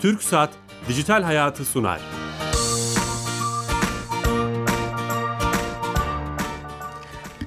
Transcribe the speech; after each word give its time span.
Türk 0.00 0.22
Saat 0.22 0.50
Dijital 0.88 1.22
Hayatı 1.22 1.64
sunar. 1.64 2.00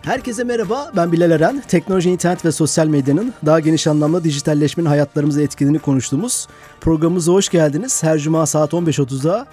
Herkese 0.01 0.43
merhaba, 0.43 0.91
ben 0.95 1.11
Bilal 1.11 1.31
Eren. 1.31 1.63
Teknoloji, 1.67 2.09
internet 2.09 2.45
ve 2.45 2.51
sosyal 2.51 2.87
medyanın 2.87 3.33
daha 3.45 3.59
geniş 3.59 3.87
anlamda 3.87 4.23
dijitalleşmenin 4.23 4.89
hayatlarımıza 4.89 5.41
etkilediğini 5.41 5.79
konuştuğumuz 5.79 6.47
programımıza 6.81 7.31
hoş 7.31 7.49
geldiniz. 7.49 8.03
Her 8.03 8.19
cuma 8.19 8.45
saat 8.45 8.73
15.30'da 8.73 9.47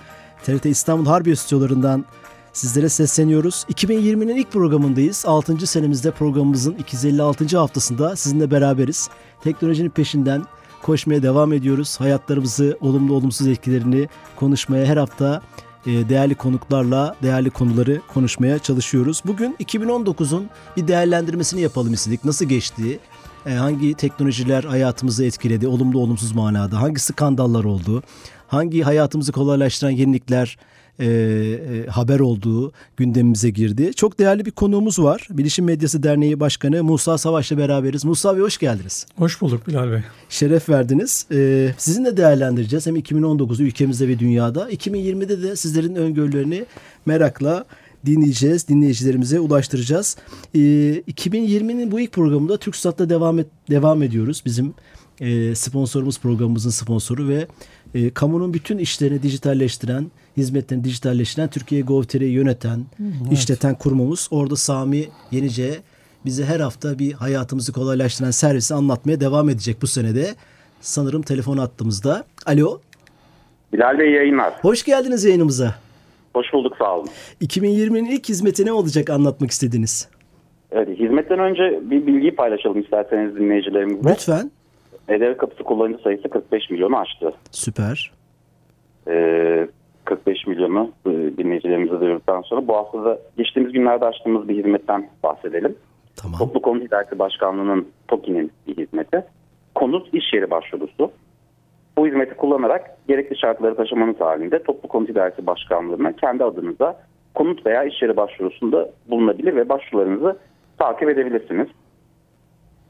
TRT 0.45 0.67
İstanbul 0.67 1.07
Harbiye 1.07 1.37
stüdyolarından 1.37 2.05
sizlere 2.53 2.89
sesleniyoruz. 2.89 3.67
2020'nin 3.73 4.37
ilk 4.37 4.53
programındayız. 4.53 5.25
6. 5.27 5.67
senemizde 5.67 6.11
programımızın 6.11 6.75
256. 6.75 7.59
haftasında 7.59 8.17
sizinle 8.17 8.51
beraberiz. 8.51 9.09
Teknolojinin 9.43 9.91
peşinden 9.91 10.45
koşmaya 10.83 11.23
devam 11.23 11.53
ediyoruz. 11.53 12.01
Hayatlarımızı 12.01 12.79
olumlu 12.81 13.15
olumsuz 13.15 13.47
etkilerini 13.47 14.09
konuşmaya 14.37 14.87
her 14.87 14.97
hafta 14.97 15.43
e, 15.87 16.09
değerli 16.09 16.35
konuklarla 16.35 17.17
değerli 17.23 17.51
konuları 17.51 18.01
konuşmaya 18.15 18.59
çalışıyoruz. 18.59 19.23
Bugün 19.27 19.57
2019'un 19.61 20.51
bir 20.77 20.89
değerlendirmesini 20.89 21.61
yapalım 21.61 21.93
istedik. 21.93 22.25
Nasıl 22.25 22.45
geçti? 22.45 22.99
E, 23.47 23.51
hangi 23.53 23.95
teknolojiler 23.95 24.65
hayatımızı 24.65 25.25
etkiledi? 25.25 25.69
Olumlu 25.69 25.99
olumsuz 25.99 26.33
manada. 26.33 26.81
Hangi 26.81 27.01
skandallar 27.01 27.65
oldu? 27.65 28.03
Hangi 28.49 28.83
hayatımızı 28.83 29.33
kolaylaştıran 29.33 29.91
yenilikler 29.91 30.59
e, 31.01 31.07
e, 31.07 31.87
haber 31.87 32.21
olduğu 32.21 32.73
gündemimize 32.97 33.51
girdi. 33.51 33.95
Çok 33.95 34.19
değerli 34.19 34.47
bir 34.47 34.51
konuğumuz 34.51 34.99
var. 34.99 35.29
Bilişim 35.31 35.65
Medyası 35.65 36.03
Derneği 36.03 36.41
Başkanı 36.41 36.85
Musa 36.85 37.19
Savaş'la 37.19 37.59
beraberiz. 37.59 38.05
Musa 38.05 38.37
Bey 38.37 38.43
hoş 38.43 38.59
geldiniz. 38.59 39.07
Hoş 39.17 39.41
bulduk 39.41 39.67
Bilal 39.67 39.91
Bey. 39.91 40.01
Şeref 40.29 40.69
verdiniz. 40.69 41.27
Ee, 41.33 41.75
sizinle 41.79 42.17
değerlendireceğiz 42.17 42.87
hem 42.87 42.97
2019'u 42.97 43.65
ülkemizde 43.65 44.09
ve 44.09 44.19
dünyada. 44.19 44.71
2020'de 44.71 45.43
de 45.43 45.57
sizlerin 45.57 45.95
öngörülerini 45.95 46.65
merakla 47.07 47.65
dinleyeceğiz, 48.07 48.69
dinleyicilerimize 48.69 49.41
ulaştıracağız. 49.41 50.17
Ee, 50.55 50.59
2020'nin 50.59 51.93
bu 51.93 52.01
ilk 52.01 52.13
programında 52.13 52.57
TürkSat'ta 52.57 53.09
devam 53.09 53.39
et, 53.39 53.47
devam 53.71 54.03
ediyoruz. 54.03 54.43
Bizim 54.45 54.75
e, 55.21 55.55
sponsorumuz 55.55 56.19
programımızın 56.19 56.71
sponsoru 56.71 57.29
ve 57.29 57.47
e, 57.95 58.11
kamunun 58.11 58.55
bütün 58.55 58.79
işlerini 58.79 59.23
dijitalleştiren, 59.23 60.11
hizmetlerini 60.37 60.85
dijitalleştiren 60.85 61.49
Türkiye 61.49 61.83
Gov.tr'yi 61.83 62.33
yöneten, 62.33 62.85
evet. 63.01 63.33
işleten 63.33 63.75
kurumumuz. 63.75 64.29
Orada 64.31 64.57
Sami 64.57 65.05
Yenice 65.31 65.71
bize 66.25 66.45
her 66.45 66.61
hafta 66.61 66.99
bir 66.99 67.13
hayatımızı 67.13 67.73
kolaylaştıran 67.73 68.31
servisi 68.31 68.75
anlatmaya 68.75 69.21
devam 69.21 69.49
edecek 69.49 69.77
bu 69.83 69.87
senede. 69.87 70.27
Sanırım 70.81 71.23
telefon 71.23 71.59
attığımızda. 71.59 72.25
Alo. 72.47 72.81
Bilal 73.73 73.99
Bey 73.99 74.11
yayınlar. 74.11 74.55
Hoş 74.63 74.85
geldiniz 74.85 75.25
yayınımıza. 75.25 75.75
Hoş 76.35 76.53
bulduk 76.53 76.77
sağ 76.79 76.97
olun. 76.97 77.09
2020'nin 77.43 78.05
ilk 78.05 78.29
hizmeti 78.29 78.67
ne 78.67 78.73
olacak 78.73 79.11
anlatmak 79.11 79.51
istediniz? 79.51 80.09
Evet, 80.73 80.99
hizmetten 80.99 81.39
önce 81.39 81.81
bir 81.91 82.07
bilgiyi 82.07 82.35
paylaşalım 82.35 82.81
isterseniz 82.81 83.37
dinleyicilerimizle. 83.37 84.11
Lütfen. 84.11 84.51
EDV 85.09 85.37
kapısı 85.37 85.63
kullanıcı 85.65 86.03
sayısı 86.03 86.29
45 86.29 86.71
milyonu 86.71 86.99
aştı. 86.99 87.33
Süper. 87.51 88.13
Ee, 89.09 89.69
45 90.11 90.47
milyonu 90.47 90.91
e, 91.07 91.11
dinleyicilerimize 91.11 92.01
duyurduktan 92.01 92.43
sonra 92.43 92.69
bu 92.69 92.77
hafta 92.77 93.05
da 93.05 93.19
geçtiğimiz 93.37 93.73
günlerde 93.73 94.05
açtığımız 94.05 94.49
bir 94.49 94.57
hizmetten 94.57 95.09
bahsedelim. 95.23 95.77
Tamam. 96.17 96.39
Toplu 96.39 96.63
Konut 96.63 96.83
İdaresi 96.83 97.19
Başkanlığı'nın 97.19 97.89
TOKİ'nin 98.09 98.53
bir 98.67 98.77
hizmeti. 98.77 99.25
Konut 99.75 100.15
iş 100.15 100.33
yeri 100.35 100.51
başvurusu. 100.51 101.11
Bu 101.97 102.07
hizmeti 102.07 102.35
kullanarak 102.35 102.97
gerekli 103.09 103.39
şartları 103.39 103.77
taşımanız 103.77 104.21
halinde 104.21 104.63
Toplu 104.63 104.89
Konut 104.89 105.11
İdaresi 105.11 105.47
Başkanlığı'na 105.47 106.13
kendi 106.13 106.45
adınıza 106.45 106.97
konut 107.35 107.67
veya 107.67 107.85
iş 107.85 108.03
yeri 108.03 108.17
başvurusunda 108.17 108.91
bulunabilir 109.11 109.57
ve 109.57 109.69
başvurularınızı 109.69 110.39
takip 110.79 111.09
edebilirsiniz. 111.09 111.69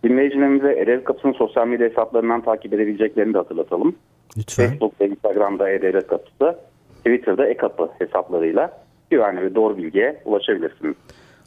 Dinleyicilerimize 0.04 0.72
Erev 0.72 1.04
Kapısı'nın 1.04 1.32
sosyal 1.32 1.66
medya 1.66 1.88
hesaplarından 1.88 2.41
takip 2.41 2.75
edebileceklerini 2.75 3.34
de 3.34 3.38
hatırlatalım. 3.38 3.97
Lütfen. 4.38 4.66
Facebook 4.66 5.00
ve 5.00 5.09
Instagram'da 5.09 5.70
Erev 5.70 6.00
Kapısı, 6.00 6.59
Twitter'da 7.05 7.47
e-kapı 7.47 7.88
hesaplarıyla 7.99 8.83
güvenli 9.11 9.41
ve 9.41 9.55
doğru 9.55 9.77
bilgiye 9.77 10.22
ulaşabilirsiniz. 10.25 10.94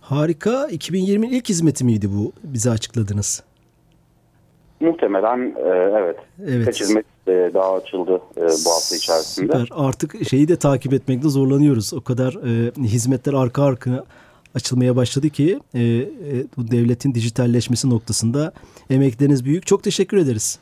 Harika. 0.02 0.68
2020'nin 0.68 1.30
ilk 1.30 1.50
hizmeti 1.50 1.86
miydi 1.86 2.08
bu 2.18 2.32
bize 2.44 2.70
açıkladınız? 2.70 3.44
Muhtemelen 4.80 5.56
e, 5.58 5.70
evet. 6.00 6.18
Evet. 6.42 6.60
Birkaç 6.60 6.82
hizmet 6.82 7.06
e, 7.28 7.52
daha 7.54 7.74
açıldı 7.74 8.22
e, 8.38 8.42
bu 8.42 8.70
hafta 8.72 8.96
içerisinde. 8.96 9.54
Süper. 9.54 9.68
Artık 9.72 10.28
şeyi 10.28 10.48
de 10.48 10.56
takip 10.56 10.94
etmekte 10.94 11.30
zorlanıyoruz. 11.30 11.94
O 11.94 12.02
kadar 12.02 12.34
e, 12.34 12.72
hizmetler 12.82 13.34
arka 13.34 13.64
arkaya 13.64 14.04
açılmaya 14.56 14.96
başladı 14.96 15.30
ki 15.30 15.60
e, 15.74 15.80
e, 15.82 16.06
bu 16.58 16.72
devletin 16.72 17.14
dijitalleşmesi 17.14 17.90
noktasında 17.90 18.54
emekleriniz 18.90 19.46
büyük. 19.46 19.68
Çok 19.68 19.84
teşekkür 19.84 20.18
ederiz. 20.18 20.60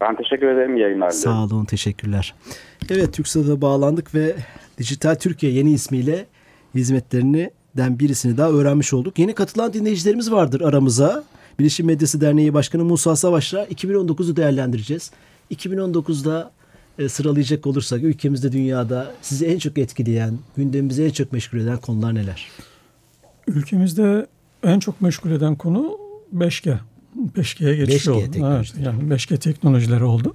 Ben 0.00 0.16
teşekkür 0.16 0.46
ederim 0.46 0.76
yayınlar. 0.76 1.10
Sağ 1.10 1.44
olun, 1.44 1.64
teşekkürler. 1.64 2.34
Evet, 2.90 3.12
TürkSat'a 3.14 3.60
bağlandık 3.60 4.14
ve 4.14 4.34
Dijital 4.78 5.14
Türkiye 5.14 5.52
yeni 5.52 5.72
ismiyle 5.72 6.26
hizmetlerini 6.74 7.50
den 7.76 7.98
birisini 7.98 8.36
daha 8.36 8.50
öğrenmiş 8.50 8.94
olduk. 8.94 9.18
Yeni 9.18 9.34
katılan 9.34 9.72
dinleyicilerimiz 9.72 10.32
vardır 10.32 10.60
aramıza. 10.60 11.24
Bilişim 11.58 11.86
Medyası 11.86 12.20
Derneği 12.20 12.54
Başkanı 12.54 12.84
Musa 12.84 13.16
Savaş'la 13.16 13.64
2019'u 13.64 14.36
değerlendireceğiz. 14.36 15.10
2019'da 15.50 16.50
e, 16.98 17.08
sıralayacak 17.08 17.66
olursak 17.66 18.02
ülkemizde 18.02 18.52
dünyada 18.52 19.14
sizi 19.22 19.46
en 19.46 19.58
çok 19.58 19.78
etkileyen, 19.78 20.38
gündemimizi 20.56 21.04
en 21.04 21.10
çok 21.10 21.32
meşgul 21.32 21.58
eden 21.58 21.78
konular 21.78 22.14
neler? 22.14 22.48
Ülkemizde 23.46 24.26
en 24.62 24.78
çok 24.78 25.00
meşgul 25.00 25.30
eden 25.30 25.56
konu 25.56 25.98
5G. 26.36 26.76
5G'ye 27.36 27.76
geçiş 27.76 28.06
5G 28.06 28.10
oldu. 28.10 28.56
Evet, 28.56 28.74
yani 28.82 29.02
5G 29.02 29.38
teknolojileri 29.38 30.04
oldu. 30.04 30.34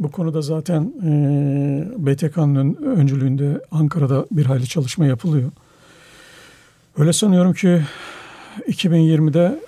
Bu 0.00 0.10
konuda 0.10 0.42
zaten 0.42 0.92
e, 1.02 2.06
BTK'nın 2.06 2.74
öncülüğünde 2.74 3.60
Ankara'da 3.70 4.26
bir 4.30 4.46
hayli 4.46 4.66
çalışma 4.66 5.06
yapılıyor. 5.06 5.50
Öyle 6.98 7.12
sanıyorum 7.12 7.52
ki 7.52 7.82
2020'de 8.68 9.60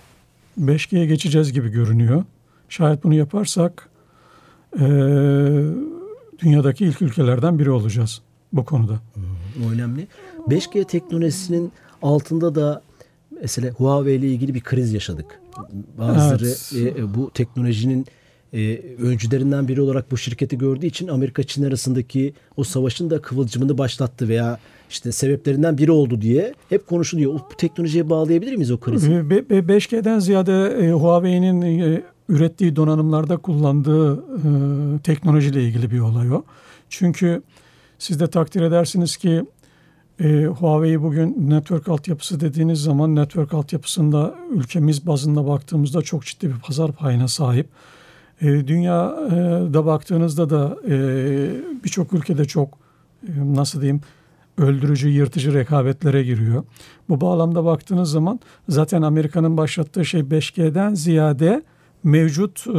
5G'ye 0.61 1.07
geçeceğiz 1.07 1.53
gibi 1.53 1.69
görünüyor. 1.69 2.25
Şayet 2.69 3.05
bunu 3.05 3.15
yaparsak 3.15 3.89
e, 4.77 4.87
dünyadaki 6.39 6.85
ilk 6.85 7.03
ülkelerden 7.03 7.59
biri 7.59 7.71
olacağız 7.71 8.21
bu 8.53 8.65
konuda. 8.65 9.01
O 9.67 9.71
önemli. 9.71 10.07
5G 10.49 10.85
teknolojisinin 10.85 11.73
altında 12.03 12.55
da 12.55 12.83
mesela 13.41 13.71
Huawei 13.71 14.17
ile 14.17 14.27
ilgili 14.27 14.55
bir 14.55 14.61
kriz 14.61 14.93
yaşadık. 14.93 15.41
Bazıları 15.99 16.47
Evet. 16.47 16.73
e, 16.97 17.01
e, 17.01 17.15
bu 17.15 17.31
teknolojinin 17.35 18.07
e, 18.53 18.77
öncülerinden 19.03 19.69
biri 19.69 19.81
olarak 19.81 20.11
bu 20.11 20.17
şirketi 20.17 20.59
gördüğü 20.59 20.87
için 20.87 21.09
Amerika 21.09 21.43
Çin 21.43 21.65
arasındaki 21.65 22.35
o 22.57 22.65
savaşın 22.65 23.11
da 23.11 23.23
kıvılcımını 23.23 23.79
başlattı 23.79 24.29
veya 24.29 24.59
işte 24.91 25.13
sebeplerinden 25.13 25.79
biri 25.79 25.91
oldu 25.91 26.21
diye 26.21 26.55
hep 26.69 26.87
konuşuluyor. 26.87 27.33
Bu 27.33 27.57
teknolojiye 27.59 28.11
bağlayabilir 28.11 28.53
miyiz 28.55 28.71
o 28.71 28.81
krizi? 28.81 29.31
Be- 29.31 29.51
be- 29.51 29.59
5G'den 29.59 30.19
ziyade 30.19 30.77
e, 30.81 30.93
Huawei'nin 30.93 31.63
e, 31.63 32.03
ürettiği 32.29 32.77
donanımlarda 32.77 33.37
kullandığı 33.37 34.15
e, 34.17 34.19
teknolojiyle 35.05 35.63
ilgili 35.65 35.91
bir 35.91 36.01
olay 36.01 36.33
o. 36.33 36.45
Çünkü 36.89 37.43
siz 37.99 38.21
de 38.21 38.27
takdir 38.27 38.61
edersiniz 38.63 39.17
ki 39.17 39.45
e, 40.21 40.47
Huawei 40.47 41.03
bugün 41.03 41.51
network 41.51 41.89
altyapısı 41.89 42.41
dediğiniz 42.41 42.83
zaman 42.83 43.17
network 43.17 43.55
altyapısında 43.55 44.35
ülkemiz 44.51 45.07
bazında 45.07 45.47
baktığımızda 45.47 46.03
çok 46.03 46.25
ciddi 46.25 46.49
bir 46.49 46.61
pazar 46.61 46.93
payına 46.93 47.29
sahip. 47.29 47.69
E, 48.41 48.47
dünyada 48.47 49.87
baktığınızda 49.87 50.51
da 50.51 50.77
e, 50.89 50.97
birçok 51.85 52.13
ülkede 52.13 52.45
çok 52.45 52.79
e, 53.29 53.31
nasıl 53.37 53.81
diyeyim 53.81 54.01
öldürücü, 54.59 55.09
yırtıcı 55.09 55.55
rekabetlere 55.55 56.23
giriyor. 56.23 56.65
Bu 57.09 57.21
bağlamda 57.21 57.65
baktığınız 57.65 58.11
zaman 58.11 58.41
zaten 58.69 59.03
Amerika'nın 59.03 59.57
başlattığı 59.57 60.05
şey 60.05 60.21
5G'den 60.21 60.95
ziyade 60.95 61.63
mevcut 62.05 62.67
e, 62.67 62.73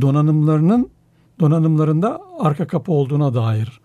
donanımlarının 0.00 0.90
donanımlarında 1.40 2.20
arka 2.38 2.66
kapı 2.66 2.92
olduğuna 2.92 3.34
dair 3.34 3.80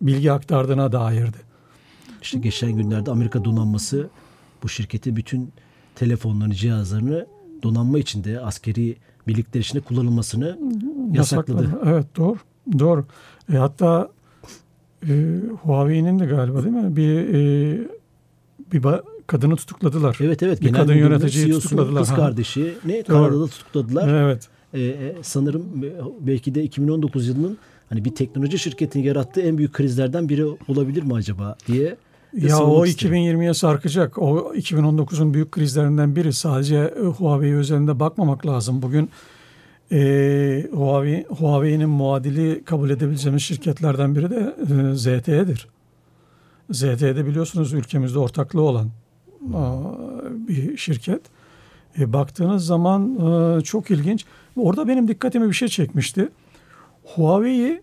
bilgi 0.00 0.32
aktardığına 0.32 0.92
dairdi. 0.92 1.36
İşte 2.22 2.38
geçen 2.38 2.72
günlerde 2.72 3.10
Amerika 3.10 3.44
donanması 3.44 4.08
bu 4.62 4.68
şirketin 4.68 5.16
bütün 5.16 5.52
telefonlarını, 5.94 6.54
cihazlarını 6.54 7.26
donanma 7.62 7.98
içinde 7.98 8.40
askeri 8.40 8.96
birlikler 9.26 9.60
içinde 9.60 9.80
kullanılmasını 9.80 10.58
yasakladı. 11.12 11.80
Evet 11.84 12.06
doğru. 12.16 12.36
Doğru. 12.78 13.04
E, 13.52 13.56
hatta 13.56 14.10
e, 15.08 15.40
Huawei'nin 15.62 16.18
de 16.18 16.26
galiba 16.26 16.64
değil 16.64 16.74
mi? 16.74 16.96
Bir 16.96 17.34
e, 17.34 17.88
bir 18.72 18.82
kadını 19.26 19.56
tutukladılar. 19.56 20.16
Evet 20.20 20.42
evet. 20.42 20.60
Bir 20.60 20.66
genel 20.66 20.80
kadın 20.80 20.94
yöneticiyi 20.94 21.46
CEO'sunun 21.46 21.60
tutukladılar. 21.60 22.02
Kız 22.02 22.14
kardeşi 22.14 22.74
ne? 22.84 23.02
Kanada'da 23.02 23.46
tutukladılar. 23.46 24.08
Evet. 24.08 24.48
e, 24.74 25.14
sanırım 25.22 25.64
belki 26.20 26.54
de 26.54 26.62
2019 26.62 27.28
yılının 27.28 27.58
hani 27.90 28.04
bir 28.04 28.14
teknoloji 28.14 28.58
şirketinin 28.58 29.04
yarattığı 29.04 29.40
en 29.40 29.58
büyük 29.58 29.72
krizlerden 29.72 30.28
biri 30.28 30.44
olabilir 30.68 31.02
mi 31.02 31.14
acaba 31.14 31.56
diye 31.66 31.96
ya 32.32 32.58
o 32.58 32.86
2020'ye 32.86 33.54
sarkacak. 33.54 34.18
O 34.18 34.54
2019'un 34.54 35.34
büyük 35.34 35.52
krizlerinden 35.52 36.16
biri. 36.16 36.32
Sadece 36.32 36.94
Huawei 37.18 37.52
üzerinde 37.52 38.00
bakmamak 38.00 38.46
lazım. 38.46 38.82
Bugün 38.82 39.10
e, 39.92 40.66
Huawei, 40.72 41.24
Huawei'nin 41.28 41.88
muadili 41.88 42.64
kabul 42.64 42.90
edebileceğimiz 42.90 43.42
şirketlerden 43.42 44.14
biri 44.16 44.30
de 44.30 44.54
e, 44.62 44.94
ZTE'dir. 44.96 45.68
ZTE'de 46.70 47.26
biliyorsunuz 47.26 47.72
ülkemizde 47.72 48.18
ortaklığı 48.18 48.62
olan 48.62 48.88
a, 49.54 49.82
bir 50.48 50.76
şirket. 50.76 51.20
E, 51.98 52.12
baktığınız 52.12 52.66
zaman 52.66 53.16
e, 53.58 53.60
çok 53.60 53.90
ilginç. 53.90 54.24
Orada 54.56 54.88
benim 54.88 55.08
dikkatimi 55.08 55.48
bir 55.48 55.54
şey 55.54 55.68
çekmişti. 55.68 56.28
Huawei'yi 57.04 57.82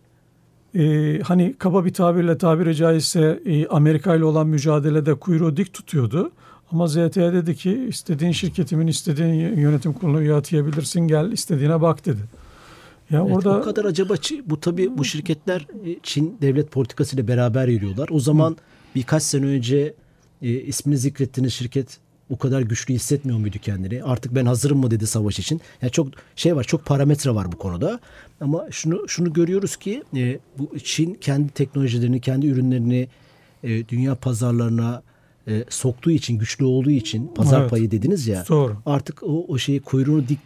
e, 0.75 1.19
hani 1.19 1.55
kaba 1.59 1.85
bir 1.85 1.93
tabirle 1.93 2.37
tabiri 2.37 2.75
caizse 2.75 3.39
e, 3.45 3.67
Amerika 3.67 4.15
ile 4.15 4.25
olan 4.25 4.47
mücadelede 4.47 5.13
kuyruğu 5.13 5.57
dik 5.57 5.73
tutuyordu. 5.73 6.31
Ama 6.71 6.87
ZTE 6.87 7.33
dedi 7.33 7.55
ki 7.55 7.85
istediğin 7.89 8.31
şirketimin 8.31 8.87
istediğin 8.87 9.57
yönetim 9.57 9.93
kuruluna 9.93 10.21
üye 10.21 10.33
atayabilirsin 10.33 11.01
gel 11.01 11.31
istediğine 11.31 11.81
bak 11.81 12.05
dedi. 12.05 12.21
Ya 13.09 13.21
evet, 13.21 13.35
orada 13.35 13.59
o 13.59 13.61
kadar 13.61 13.85
acaba 13.85 14.13
bu 14.45 14.59
tabii 14.59 14.97
bu 14.97 15.05
şirketler 15.05 15.67
e, 15.85 15.95
Çin 16.03 16.37
devlet 16.41 16.71
politikası 16.71 17.15
ile 17.15 17.27
beraber 17.27 17.67
yürüyorlar. 17.67 18.09
O 18.11 18.19
zaman 18.19 18.51
Hı. 18.51 18.55
birkaç 18.95 19.23
sene 19.23 19.45
önce 19.45 19.93
e, 20.41 20.49
ismini 20.49 20.97
zikrettiğiniz 20.97 21.53
şirket 21.53 21.99
o 22.29 22.37
kadar 22.37 22.61
güçlü 22.61 22.93
hissetmiyor 22.93 23.39
muydu 23.39 23.57
kendini? 23.61 24.03
Artık 24.03 24.35
ben 24.35 24.45
hazırım 24.45 24.77
mı 24.77 24.91
dedi 24.91 25.07
savaş 25.07 25.39
için. 25.39 25.61
Yani 25.81 25.91
çok 25.91 26.07
şey 26.35 26.55
var, 26.55 26.63
çok 26.63 26.85
parametre 26.85 27.35
var 27.35 27.51
bu 27.51 27.57
konuda. 27.57 27.99
Ama 28.41 28.67
şunu 28.71 29.09
şunu 29.09 29.33
görüyoruz 29.33 29.75
ki 29.75 30.03
e, 30.15 30.39
bu 30.57 30.79
Çin 30.79 31.13
kendi 31.13 31.49
teknolojilerini, 31.49 32.21
kendi 32.21 32.47
ürünlerini 32.47 33.07
e, 33.63 33.87
dünya 33.87 34.15
pazarlarına 34.15 35.03
e, 35.47 35.63
soktuğu 35.69 36.11
için, 36.11 36.37
güçlü 36.37 36.65
olduğu 36.65 36.91
için 36.91 37.27
pazar 37.35 37.61
evet. 37.61 37.69
payı 37.69 37.91
dediniz 37.91 38.27
ya. 38.27 38.45
Doğru. 38.49 38.75
Artık 38.85 39.23
o 39.23 39.45
o 39.47 39.57
şeyi 39.57 39.79
kuyruğunu 39.79 40.27
dik 40.27 40.39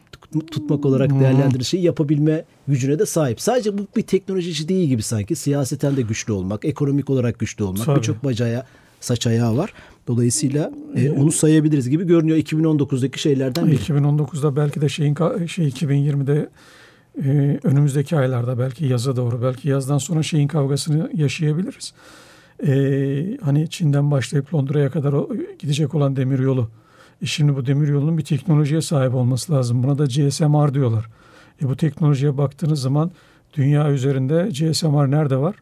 tutmak 0.51 0.85
olarak 0.85 1.11
hmm. 1.11 1.19
değerlendirir 1.19 1.63
şeyi 1.63 1.83
yapabilme 1.83 2.45
gücüne 2.67 2.99
de 2.99 3.05
sahip. 3.05 3.41
Sadece 3.41 3.77
bu 3.77 3.87
bir 3.95 4.01
teknoloji 4.01 4.67
değil 4.67 4.89
gibi 4.89 5.03
sanki. 5.03 5.35
Siyaseten 5.35 5.97
de 5.97 6.01
güçlü 6.01 6.33
olmak, 6.33 6.65
ekonomik 6.65 7.09
olarak 7.09 7.39
güçlü 7.39 7.63
olmak, 7.63 7.97
birçok 7.97 8.23
bacağı 8.23 8.63
saç 8.99 9.27
ayağı 9.27 9.57
var. 9.57 9.73
Dolayısıyla 10.07 10.71
e, 10.95 11.11
onu 11.11 11.31
sayabiliriz 11.31 11.89
gibi 11.89 12.07
görünüyor 12.07 12.37
2019'daki 12.37 13.19
şeylerden 13.19 13.67
biri. 13.67 13.75
2019'da 13.75 14.55
belki 14.55 14.81
de 14.81 14.89
şeyin 14.89 15.15
şey 15.45 15.67
2020'de 15.67 16.49
e, 17.23 17.59
önümüzdeki 17.63 18.17
aylarda 18.17 18.59
belki 18.59 18.85
yaza 18.85 19.15
doğru 19.15 19.41
belki 19.41 19.69
yazdan 19.69 19.97
sonra 19.97 20.23
şeyin 20.23 20.47
kavgasını 20.47 21.11
yaşayabiliriz. 21.13 21.93
E, 22.67 23.37
hani 23.41 23.69
Çin'den 23.69 24.11
başlayıp 24.11 24.53
Londra'ya 24.53 24.89
kadar 24.89 25.13
o, 25.13 25.29
gidecek 25.59 25.95
olan 25.95 26.15
demir 26.15 26.39
yolu. 26.39 26.69
E 27.21 27.25
şimdi 27.25 27.55
bu 27.55 27.65
demir 27.65 27.87
yolunun 27.87 28.17
bir 28.17 28.23
teknolojiye 28.23 28.81
sahip 28.81 29.15
olması 29.15 29.53
lazım. 29.53 29.83
Buna 29.83 29.97
da 29.97 30.05
GSMR 30.05 30.73
diyorlar. 30.73 31.09
E 31.61 31.69
bu 31.69 31.75
teknolojiye 31.75 32.37
baktığınız 32.37 32.81
zaman 32.81 33.11
dünya 33.53 33.91
üzerinde 33.91 34.49
GSMR 34.49 35.11
nerede 35.11 35.37
var? 35.37 35.55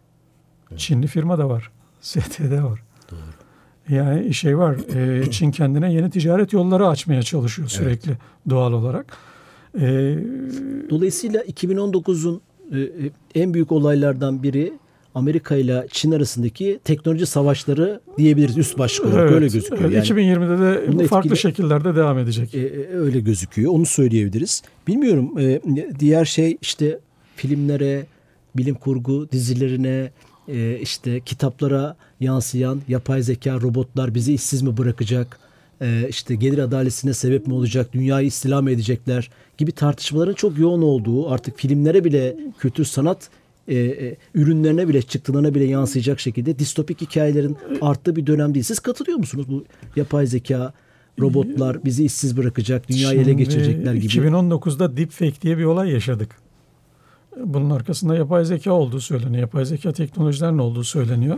Çinli 0.78 1.08
firma 1.08 1.38
da 1.38 1.50
var. 1.50 1.72
ST'de 2.02 2.64
var. 2.64 2.89
Yani 3.90 4.34
şey 4.34 4.58
var. 4.58 4.76
E, 4.96 5.32
Çin 5.32 5.52
kendine 5.52 5.94
yeni 5.94 6.10
ticaret 6.10 6.54
yolları 6.54 6.88
açmaya 6.88 7.24
çalışıyor 7.24 7.68
sürekli 7.68 8.10
evet. 8.10 8.20
doğal 8.50 8.74
olarak. 8.74 9.18
E, 9.76 10.16
Dolayısıyla 10.90 11.42
2019'un 11.42 12.42
e, 12.72 12.80
e, 12.80 12.90
en 13.36 13.54
büyük 13.54 13.72
olaylardan 13.72 14.44
biri 14.44 14.74
Amerika 15.16 15.56
ile 15.56 15.88
Çin 15.92 16.12
arasındaki 16.12 16.80
teknoloji 16.84 17.26
savaşları 17.26 18.02
diyebiliriz 18.18 18.58
üst 18.58 18.78
başlık 18.78 19.06
olarak 19.06 19.24
evet, 19.24 19.32
öyle 19.32 19.46
gözüküyor. 19.46 19.92
Evet, 19.92 20.10
yani 20.10 20.22
2020'de 20.22 21.00
de 21.00 21.08
farklı 21.08 21.30
etkili, 21.30 21.42
şekillerde 21.42 21.96
devam 21.96 22.18
edecek. 22.18 22.56
E, 22.56 22.60
e, 22.60 22.88
öyle 22.88 23.20
gözüküyor. 23.20 23.72
Onu 23.72 23.86
söyleyebiliriz. 23.86 24.64
Bilmiyorum 24.88 25.40
e, 25.40 25.62
diğer 26.00 26.26
şey 26.26 26.58
işte 26.62 27.00
filmlere, 27.36 28.06
bilim 28.58 28.76
kurgu 28.76 29.32
dizilerine, 29.32 30.12
e, 30.52 30.80
işte 30.80 31.20
kitaplara 31.20 31.96
yansıyan 32.20 32.82
yapay 32.88 33.22
zeka 33.22 33.62
robotlar 33.62 34.16
bizi 34.16 34.34
işsiz 34.34 34.62
mi 34.62 34.78
bırakacak? 34.78 35.40
E, 35.82 36.06
işte 36.10 36.36
gelir 36.36 36.58
adaletine 36.58 37.14
sebep 37.14 37.48
mi 37.48 37.54
olacak? 37.54 37.94
Dünyayı 37.94 38.28
istila 38.28 38.62
mı 38.62 38.72
edecekler? 38.72 39.30
Gibi 39.58 39.72
tartışmaların 39.72 40.34
çok 40.34 40.60
yoğun 40.60 40.82
olduğu 40.82 41.30
artık 41.30 41.58
filmlere 41.58 42.04
bile 42.04 42.36
kültür 42.60 42.86
sanat 42.86 43.30
e, 43.68 43.76
e, 43.78 44.18
ürünlerine 44.34 44.88
bile 44.88 45.02
çıktılarına 45.02 45.56
bile 45.56 45.66
yansıyacak 45.66 46.20
şekilde 46.20 46.60
distopik 46.60 47.02
hikayelerin 47.02 47.58
arttığı 47.82 48.16
bir 48.16 48.28
dönem 48.28 48.54
değil. 48.54 48.64
Siz 48.64 48.80
katılıyor 48.80 49.18
musunuz 49.18 49.46
bu 49.50 49.66
yapay 49.96 50.28
zeka 50.28 50.74
robotlar 51.20 51.86
bizi 51.86 52.06
işsiz 52.06 52.38
bırakacak, 52.38 52.90
dünyayı 52.90 53.22
ele 53.22 53.34
geçirecekler 53.34 53.94
gibi? 53.94 54.14
2019'da 54.14 54.98
deepfake 54.98 55.42
diye 55.42 55.58
bir 55.58 55.64
olay 55.64 55.90
yaşadık. 55.90 56.49
Bunun 57.38 57.70
arkasında 57.70 58.16
yapay 58.16 58.46
zeka 58.46 58.72
olduğu 58.72 59.00
söyleniyor. 59.02 59.42
Yapay 59.42 59.66
zeka 59.66 59.94
teknolojilerinin 59.94 60.58
olduğu 60.58 60.84
söyleniyor. 60.84 61.38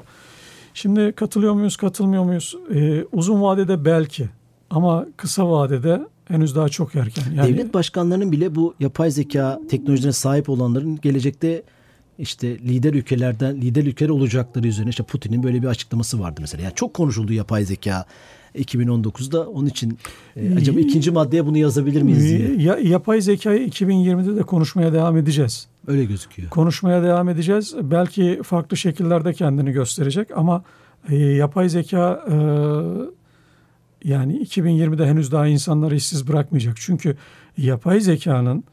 Şimdi 0.73 1.11
katılıyor 1.11 1.53
muyuz, 1.53 1.77
katılmıyor 1.77 2.23
muyuz? 2.23 2.55
Ee, 2.73 3.03
uzun 3.11 3.41
vadede 3.41 3.85
belki 3.85 4.29
ama 4.69 5.05
kısa 5.17 5.51
vadede 5.51 6.01
henüz 6.25 6.55
daha 6.55 6.69
çok 6.69 6.95
erken. 6.95 7.23
Yani, 7.35 7.53
Devlet 7.53 7.73
başkanlarının 7.73 8.31
bile 8.31 8.55
bu 8.55 8.75
yapay 8.79 9.11
zeka 9.11 9.59
teknolojilerine 9.69 10.13
sahip 10.13 10.49
olanların 10.49 10.99
gelecekte 11.01 11.63
işte 12.19 12.59
lider 12.59 12.93
ülkelerden 12.93 13.61
lider 13.61 13.83
ülkeler 13.83 14.09
olacakları 14.09 14.67
üzerine 14.67 14.89
işte 14.89 15.03
Putin'in 15.03 15.43
böyle 15.43 15.61
bir 15.61 15.67
açıklaması 15.67 16.19
vardı 16.19 16.41
mesela. 16.41 16.63
Yani 16.63 16.75
çok 16.75 16.93
konuşuldu 16.93 17.33
yapay 17.33 17.65
zeka 17.65 18.05
2019'da 18.55 19.49
onun 19.49 19.67
için 19.67 19.97
e, 20.35 20.55
acaba 20.55 20.79
ikinci 20.79 21.11
maddeye 21.11 21.45
bunu 21.45 21.57
yazabilir 21.57 22.01
miyiz 22.01 22.23
diye. 22.23 22.55
Ya, 22.57 22.77
yapay 22.81 23.21
zekayı 23.21 23.67
2020'de 23.67 24.35
de 24.35 24.41
konuşmaya 24.41 24.93
devam 24.93 25.17
edeceğiz. 25.17 25.67
Öyle 25.87 26.05
gözüküyor. 26.05 26.49
Konuşmaya 26.49 27.03
devam 27.03 27.29
edeceğiz. 27.29 27.75
Belki 27.81 28.39
farklı 28.43 28.77
şekillerde 28.77 29.33
kendini 29.33 29.71
gösterecek 29.71 30.27
ama 30.35 30.63
e, 31.09 31.15
yapay 31.15 31.69
zeka 31.69 32.25
e, 32.31 32.35
yani 34.03 34.37
2020'de 34.43 35.05
henüz 35.05 35.31
daha 35.31 35.47
insanları 35.47 35.95
işsiz 35.95 36.27
bırakmayacak. 36.27 36.75
Çünkü 36.77 37.17
yapay 37.57 37.99
zekanın 37.99 38.63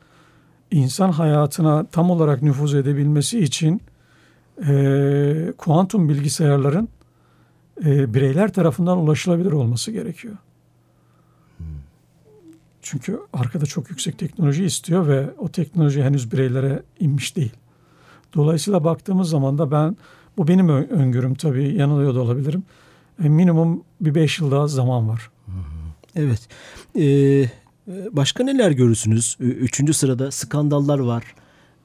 insan 0.71 1.12
hayatına 1.12 1.87
tam 1.87 2.11
olarak 2.11 2.43
nüfuz 2.43 2.75
edebilmesi 2.75 3.38
için 3.38 3.83
e, 4.69 5.53
kuantum 5.59 6.09
bilgisayarların 6.09 6.88
e, 7.85 8.15
bireyler 8.15 8.53
tarafından 8.53 8.99
ulaşılabilir 8.99 9.53
olması 9.53 9.91
gerekiyor. 9.91 10.37
Çünkü 12.83 13.21
arkada 13.33 13.67
çok 13.67 13.91
yüksek 13.91 14.19
teknoloji 14.19 14.65
istiyor 14.65 15.09
ve 15.09 15.31
o 15.39 15.49
teknoloji 15.49 16.03
henüz 16.03 16.33
bireylere 16.33 16.83
inmiş 17.01 17.37
değil. 17.37 17.53
Dolayısıyla 18.35 18.85
baktığımız 18.85 19.31
zaman 19.31 19.59
da 19.59 19.71
ben, 19.71 19.97
bu 20.37 20.49
benim 20.49 20.69
öngörüm 20.69 21.35
tabii 21.35 21.75
yanılıyor 21.75 22.15
da 22.15 22.21
olabilirim. 22.21 22.63
E, 23.25 23.29
minimum 23.29 23.83
bir 24.01 24.15
beş 24.15 24.39
yıl 24.39 24.51
daha 24.51 24.69
zaman 24.69 25.09
var. 25.09 25.31
Evet. 26.17 26.49
Ee, 26.99 27.51
başka 28.13 28.45
neler 28.45 28.71
görürsünüz? 28.71 29.37
Üçüncü 29.41 29.95
sırada 29.95 30.31
skandallar 30.31 30.99
var. 30.99 31.25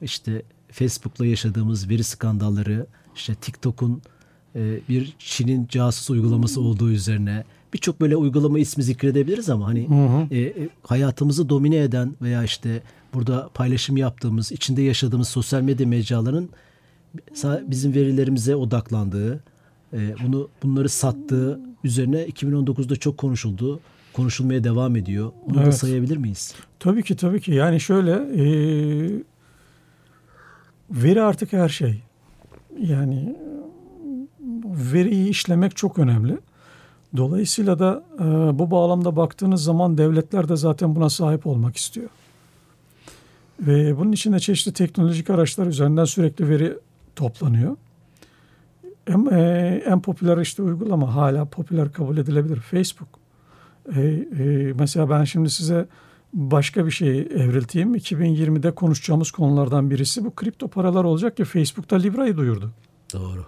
İşte 0.01 0.41
Facebook'la 0.71 1.25
yaşadığımız 1.25 1.89
veri 1.89 2.03
skandalları, 2.03 2.85
işte 3.15 3.35
TikTok'un 3.35 4.01
bir 4.89 5.13
Çin'in 5.19 5.67
casus 5.67 6.09
uygulaması 6.09 6.61
olduğu 6.61 6.91
üzerine 6.91 7.43
birçok 7.73 8.01
böyle 8.01 8.15
uygulama 8.15 8.59
ismi 8.59 8.83
zikredebiliriz 8.83 9.49
ama 9.49 9.67
hani 9.67 9.89
hı 9.89 9.93
hı. 9.93 10.35
E, 10.35 10.41
e, 10.41 10.69
hayatımızı 10.83 11.49
domine 11.49 11.77
eden 11.77 12.15
veya 12.21 12.43
işte 12.43 12.81
burada 13.13 13.49
paylaşım 13.53 13.97
yaptığımız, 13.97 14.51
içinde 14.51 14.81
yaşadığımız 14.81 15.27
sosyal 15.27 15.61
medya 15.61 15.87
mecralarının 15.87 16.49
bizim 17.67 17.93
verilerimize 17.95 18.55
odaklandığı, 18.55 19.43
e, 19.93 20.15
bunu 20.23 20.49
bunları 20.63 20.89
sattığı 20.89 21.59
üzerine 21.83 22.25
2019'da 22.25 22.95
çok 22.95 23.17
konuşuldu. 23.17 23.79
Konuşulmaya 24.13 24.63
devam 24.63 24.95
ediyor. 24.95 25.31
Bunu 25.49 25.57
evet. 25.57 25.67
da 25.67 25.71
sayabilir 25.71 26.17
miyiz? 26.17 26.55
Tabii 26.79 27.03
ki 27.03 27.15
tabii 27.15 27.41
ki. 27.41 27.51
Yani 27.51 27.79
şöyle 27.79 28.11
e, 28.11 28.45
veri 30.91 31.21
artık 31.21 31.53
her 31.53 31.69
şey. 31.69 32.01
Yani 32.79 33.35
veriyi 34.73 35.29
işlemek 35.29 35.75
çok 35.75 35.99
önemli. 35.99 36.37
Dolayısıyla 37.17 37.79
da 37.79 38.03
e, 38.19 38.23
bu 38.59 38.71
bağlamda 38.71 39.15
baktığınız 39.15 39.63
zaman 39.63 39.97
devletler 39.97 40.49
de 40.49 40.55
zaten 40.55 40.95
buna 40.95 41.09
sahip 41.09 41.47
olmak 41.47 41.77
istiyor. 41.77 42.09
Ve 43.59 43.97
bunun 43.97 44.11
için 44.11 44.33
de 44.33 44.39
çeşitli 44.39 44.73
teknolojik 44.73 45.29
araçlar 45.29 45.67
üzerinden 45.67 46.05
sürekli 46.05 46.49
veri 46.49 46.77
toplanıyor. 47.15 47.75
En, 49.07 49.25
e, 49.25 49.83
en 49.85 50.01
popüler 50.01 50.37
işte 50.37 50.63
uygulama 50.63 51.15
hala 51.15 51.45
popüler 51.45 51.91
kabul 51.91 52.17
edilebilir 52.17 52.59
Facebook. 52.59 53.09
E, 53.95 54.01
e, 54.01 54.73
mesela 54.79 55.09
ben 55.09 55.23
şimdi 55.23 55.49
size 55.49 55.87
başka 56.33 56.85
bir 56.85 56.91
şey 56.91 57.19
evrilteyim. 57.19 57.95
2020'de 57.95 58.71
konuşacağımız 58.71 59.31
konulardan 59.31 59.89
birisi 59.89 60.25
bu 60.25 60.35
kripto 60.35 60.67
paralar 60.67 61.03
olacak 61.03 61.37
ki 61.37 61.45
Facebook'ta 61.45 61.95
Libra'yı 61.95 62.37
duyurdu. 62.37 62.71
Doğru. 63.13 63.45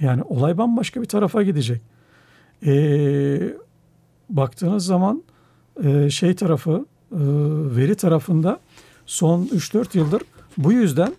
Yani 0.00 0.22
olay 0.22 0.58
bambaşka 0.58 1.02
bir 1.02 1.06
tarafa 1.06 1.42
gidecek. 1.42 1.80
Ee, 2.66 3.54
baktığınız 4.30 4.86
zaman 4.86 5.22
e, 5.84 6.10
şey 6.10 6.34
tarafı 6.34 6.86
e, 7.12 7.18
veri 7.76 7.94
tarafında 7.94 8.60
son 9.06 9.44
3-4 9.44 9.98
yıldır 9.98 10.22
bu 10.58 10.72
yüzden 10.72 11.12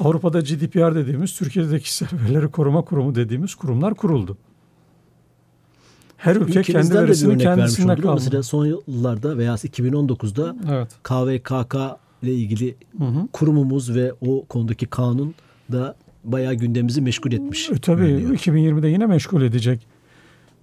Avrupa'da 0.00 0.40
GDPR 0.40 0.94
dediğimiz 0.94 1.36
Türkiye'deki 1.36 1.82
kişisel 1.84 2.08
verileri 2.24 2.48
koruma 2.48 2.82
kurumu 2.82 3.14
dediğimiz 3.14 3.54
kurumlar 3.54 3.94
kuruldu. 3.94 4.36
Her 6.16 6.36
ülke 6.36 6.62
kendi 6.62 6.94
verisini 6.94 7.32
olduk. 7.32 8.02
kaldı. 8.02 8.14
Mesela 8.14 8.42
son 8.42 8.66
yıllarda 8.66 9.38
veya 9.38 9.54
2019'da 9.54 10.56
Evet. 10.72 10.88
KVKK 11.02 11.74
ile 12.22 12.34
ilgili 12.34 12.76
Hı 12.98 13.04
hı. 13.04 13.28
kurumumuz 13.32 13.94
ve 13.94 14.12
o 14.20 14.44
konudaki 14.44 14.86
kanun 14.86 15.34
da 15.72 15.96
bayağı 16.32 16.54
gündemimizi 16.54 17.00
meşgul 17.00 17.32
etmiş. 17.32 17.70
E, 17.70 17.74
tabii 17.74 18.06
görünüyor. 18.08 18.30
2020'de 18.30 18.88
yine 18.88 19.06
meşgul 19.06 19.42
edecek. 19.42 19.86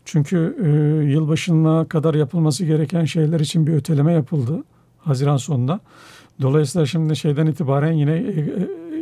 Çünkü 0.06 0.56
e, 0.64 0.68
yılbaşına 1.12 1.86
kadar 1.88 2.16
yapılması 2.16 2.66
gereken 2.66 3.06
şeyler 3.06 3.40
için 3.40 3.68
bir 3.68 3.74
öteleme 3.74 4.14
yapıldı 4.14 4.64
Haziran 4.98 5.38
sonunda. 5.38 5.80
Dolayısıyla 6.42 6.86
şimdi 6.86 7.16
şeyden 7.16 7.46
itibaren 7.48 7.92
yine 7.92 8.12
e, 8.18 8.40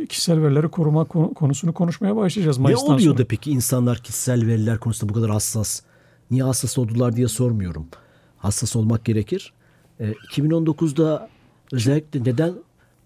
e, 0.02 0.06
kişisel 0.06 0.42
verileri 0.42 0.68
koruma 0.68 1.04
konu- 1.04 1.34
konusunu 1.34 1.72
konuşmaya 1.72 2.16
başlayacağız 2.16 2.58
Ne 2.58 2.62
Mayıs'tan 2.62 2.94
oluyor 2.94 3.00
sonra. 3.00 3.18
da 3.18 3.24
peki 3.28 3.50
insanlar 3.50 3.98
kişisel 3.98 4.46
veriler 4.46 4.78
konusunda 4.78 5.10
bu 5.10 5.14
kadar 5.14 5.30
hassas? 5.30 5.80
Niye 6.30 6.42
hassas 6.42 6.78
oldular 6.78 7.16
diye 7.16 7.28
sormuyorum. 7.28 7.86
Hassas 8.38 8.76
olmak 8.76 9.04
gerekir. 9.04 9.52
E, 10.00 10.12
2019'da 10.12 11.28
özellikle 11.72 12.20
neden 12.20 12.54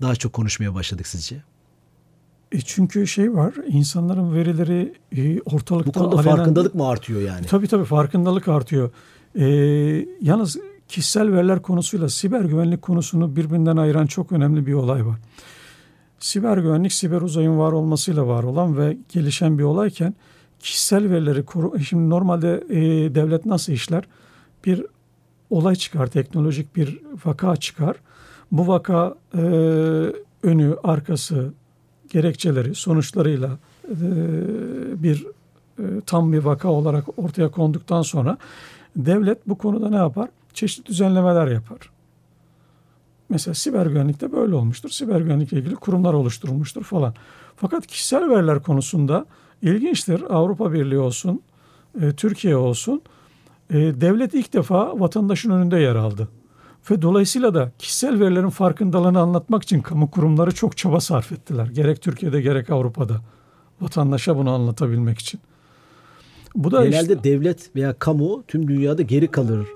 daha 0.03 0.17
çok 0.17 0.33
konuşmaya 0.33 0.75
başladık 0.75 1.07
sizce? 1.07 1.37
E, 2.53 2.61
çünkü 2.61 3.07
şey 3.07 3.35
var 3.35 3.55
insanların 3.67 4.35
verileri 4.35 4.93
e, 5.17 5.41
ortalıkta 5.41 5.89
Bu 5.95 5.99
konuda 6.05 6.17
alenen- 6.17 6.37
farkındalık 6.37 6.75
mı 6.75 6.87
artıyor 6.89 7.21
yani? 7.21 7.47
Tabii 7.47 7.67
tabii 7.69 7.85
farkındalık 7.85 8.49
artıyor. 8.49 8.91
Ee, 9.39 9.45
yalnız 10.21 10.57
kişisel 10.89 11.33
veriler 11.33 11.63
konusuyla 11.63 12.09
siber 12.09 12.41
güvenlik 12.41 12.83
konusunu 12.83 13.37
birbirinden 13.37 13.77
ayıran 13.77 14.07
çok 14.07 14.33
önemli 14.33 14.67
bir 14.67 14.73
olay 14.73 15.07
var. 15.07 15.17
Siber 16.19 16.59
güvenlik 16.59 16.93
siber 16.93 17.21
uzayın 17.21 17.59
var 17.59 17.73
olmasıyla 17.73 18.27
var 18.27 18.43
olan 18.43 18.79
ve 18.79 18.97
gelişen 19.09 19.59
bir 19.59 19.63
olayken 19.63 20.15
kişisel 20.61 21.11
verileri 21.11 21.45
koru 21.45 21.81
şimdi 21.81 22.11
normalde 22.11 22.65
e, 22.71 23.15
devlet 23.15 23.47
nasıl 23.47 23.73
işler? 23.73 24.05
Bir 24.67 24.87
olay 25.51 25.75
çıkar, 25.75 26.07
teknolojik 26.07 26.77
bir 26.77 26.99
vaka 27.25 27.57
çıkar. 27.57 27.97
Bu 28.53 28.67
vaka 28.69 29.15
e, 29.35 29.39
önü, 30.43 30.77
arkası, 30.85 31.53
gerekçeleri, 32.11 32.75
sonuçlarıyla 32.75 33.59
e, 33.89 33.97
bir 35.03 35.27
e, 35.79 35.83
tam 36.07 36.33
bir 36.33 36.39
vaka 36.39 36.69
olarak 36.69 37.19
ortaya 37.19 37.51
konduktan 37.51 38.03
sonra 38.03 38.39
devlet 38.97 39.49
bu 39.49 39.59
konuda 39.59 39.91
ne 39.91 39.97
yapar? 39.97 40.29
Çeşitli 40.55 40.87
düzenlemeler 40.87 41.47
yapar. 41.47 41.91
Mesela 43.29 43.55
siber 43.55 43.87
güvenlikte 43.87 44.33
böyle 44.33 44.55
olmuştur. 44.55 44.91
Siber 44.91 45.21
güvenlikle 45.21 45.59
ilgili 45.59 45.75
kurumlar 45.75 46.15
oluşturulmuştur 46.15 46.83
falan. 46.83 47.15
Fakat 47.57 47.87
kişisel 47.87 48.31
veriler 48.31 48.63
konusunda 48.63 49.27
ilginçtir. 49.63 50.21
Avrupa 50.31 50.73
Birliği 50.73 50.99
olsun, 50.99 51.43
e, 52.03 52.13
Türkiye 52.13 52.57
olsun. 52.57 53.03
devlet 53.71 54.35
ilk 54.35 54.53
defa 54.53 55.01
vatandaşın 55.01 55.51
önünde 55.51 55.77
yer 55.77 55.95
aldı. 55.95 56.29
Ve 56.91 57.03
dolayısıyla 57.03 57.55
da 57.55 57.73
kişisel 57.79 58.21
verilerin 58.21 58.51
farkındalığını 58.51 59.21
anlatmak 59.21 59.63
için 59.63 59.81
kamu 59.81 60.11
kurumları 60.11 60.55
çok 60.55 60.77
çaba 60.77 61.01
sarf 61.01 61.33
ettiler. 61.33 61.67
Gerek 61.67 62.03
Türkiye'de 62.03 62.41
gerek 62.41 62.71
Avrupa'da. 62.71 63.21
Vatandaşa 63.81 64.37
bunu 64.37 64.51
anlatabilmek 64.51 65.19
için. 65.19 65.41
Bu 66.55 66.71
da 66.71 66.85
Genelde 66.85 67.13
işte, 67.13 67.25
devlet 67.25 67.77
veya 67.77 67.93
kamu 67.99 68.43
tüm 68.49 68.69
dünyada 68.69 69.03
geri 69.03 69.29
kalır 69.29 69.67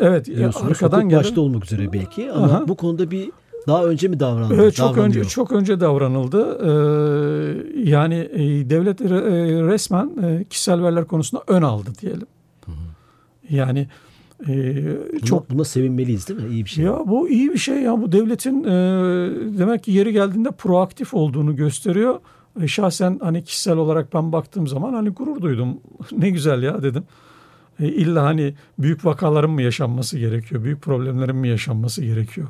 evet 0.00 0.26
diyorsunuz. 0.26 0.70
arkadan 0.72 1.00
Hukuk 1.00 1.12
başta 1.12 1.40
olmak 1.40 1.64
üzere 1.64 1.92
belki 1.92 2.32
ama 2.32 2.46
Aha. 2.46 2.68
bu 2.68 2.76
konuda 2.76 3.10
bir 3.10 3.30
daha 3.66 3.84
önce 3.84 4.08
mi 4.08 4.20
davrandı? 4.20 4.54
Evet, 4.54 4.74
çok 4.74 4.96
davranıyor? 4.96 5.16
önce 5.16 5.28
çok 5.28 5.52
önce 5.52 5.80
davranıldı. 5.80 6.58
Ee, 6.62 7.90
yani 7.90 8.14
e, 8.14 8.70
devlet 8.70 9.00
e, 9.00 9.04
resmen 9.62 10.10
e, 10.22 10.44
kişisel 10.44 10.82
veriler 10.82 11.04
konusunda 11.04 11.44
ön 11.46 11.62
aldı 11.62 11.90
diyelim. 12.00 12.26
Yani 13.50 13.88
e, 14.48 14.84
Buna, 15.12 15.20
çok 15.24 15.50
buna 15.50 15.64
sevinmeliyiz 15.64 16.28
değil 16.28 16.40
mi? 16.40 16.52
İyi 16.52 16.64
bir 16.64 16.70
şey. 16.70 16.84
ya 16.84 17.02
bu 17.06 17.28
iyi 17.28 17.52
bir 17.52 17.58
şey 17.58 17.76
ya 17.76 18.02
bu 18.02 18.12
devletin 18.12 18.64
e, 18.64 18.68
demek 19.58 19.84
ki 19.84 19.92
yeri 19.92 20.12
geldiğinde 20.12 20.50
proaktif 20.50 21.14
olduğunu 21.14 21.56
gösteriyor. 21.56 22.20
E, 22.62 22.68
şahsen 22.68 23.18
hani 23.22 23.44
kişisel 23.44 23.76
olarak 23.76 24.14
ben 24.14 24.32
baktığım 24.32 24.66
zaman 24.66 24.92
hani 24.92 25.08
gurur 25.08 25.42
duydum. 25.42 25.80
ne 26.12 26.30
güzel 26.30 26.62
ya 26.62 26.82
dedim. 26.82 27.04
E, 27.80 27.88
illa 27.88 28.22
hani 28.22 28.54
büyük 28.78 29.04
vakaların 29.04 29.50
mı 29.50 29.62
yaşanması 29.62 30.18
gerekiyor? 30.18 30.64
Büyük 30.64 30.82
problemlerin 30.82 31.36
mi 31.36 31.48
yaşanması 31.48 32.04
gerekiyor? 32.04 32.48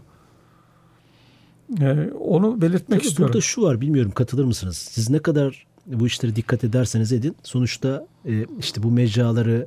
E, 1.80 2.10
onu 2.20 2.60
belirtmek 2.60 3.00
Tabii 3.00 3.08
istiyorum. 3.08 3.32
Burada 3.32 3.40
şu 3.40 3.62
var 3.62 3.80
bilmiyorum 3.80 4.12
katılır 4.14 4.44
mısınız? 4.44 4.76
Siz 4.76 5.10
ne 5.10 5.18
kadar 5.18 5.66
bu 5.86 6.06
işlere 6.06 6.36
dikkat 6.36 6.64
ederseniz 6.64 7.12
edin. 7.12 7.36
Sonuçta 7.42 8.06
e, 8.24 8.46
işte 8.58 8.82
bu 8.82 8.90
mecraları 8.90 9.66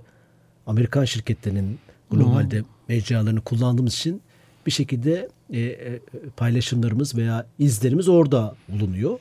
Amerikan 0.68 1.06
şirketlerinin 1.06 1.80
globalde 2.12 2.64
mecralarını 2.88 3.42
kullandığımız 3.42 3.94
için 3.94 4.22
bir 4.66 4.72
şekilde 4.72 5.30
e, 5.54 5.60
e, 5.60 6.00
paylaşımlarımız 6.38 7.16
veya 7.16 7.46
izlerimiz 7.60 8.10
orada 8.10 8.56
bulunuyor. 8.70 9.20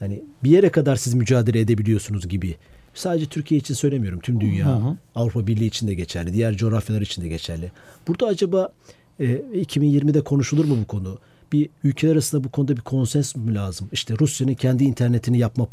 Yani 0.00 0.22
bir 0.44 0.50
yere 0.50 0.68
kadar 0.68 0.96
siz 0.96 1.14
mücadele 1.14 1.60
edebiliyorsunuz 1.60 2.28
gibi. 2.28 2.56
Sadece 2.94 3.26
Türkiye 3.26 3.60
için 3.60 3.74
söylemiyorum. 3.74 4.20
Tüm 4.20 4.40
dünya, 4.40 4.66
Hı 4.66 4.70
hı. 4.70 4.96
Avrupa 5.14 5.46
Birliği 5.46 5.66
için 5.66 5.88
de 5.88 5.94
geçerli. 5.94 6.34
Diğer 6.34 6.56
coğrafyalar 6.56 7.00
için 7.02 7.22
de 7.22 7.28
geçerli. 7.28 7.72
Burada 8.08 8.26
acaba 8.26 8.72
e, 9.20 9.24
2020'de 9.26 10.20
konuşulur 10.20 10.64
mu 10.64 10.76
bu 10.82 10.86
konu? 10.86 11.18
Bir 11.52 11.68
ülkeler 11.84 12.12
arasında 12.12 12.44
bu 12.44 12.48
konuda 12.48 12.76
bir 12.76 12.80
konsens 12.80 13.36
mü 13.36 13.54
lazım? 13.54 13.88
İşte 13.92 14.14
Rusya'nın 14.20 14.54
kendi 14.54 14.84
internetini 14.84 15.38
yapma 15.38 15.68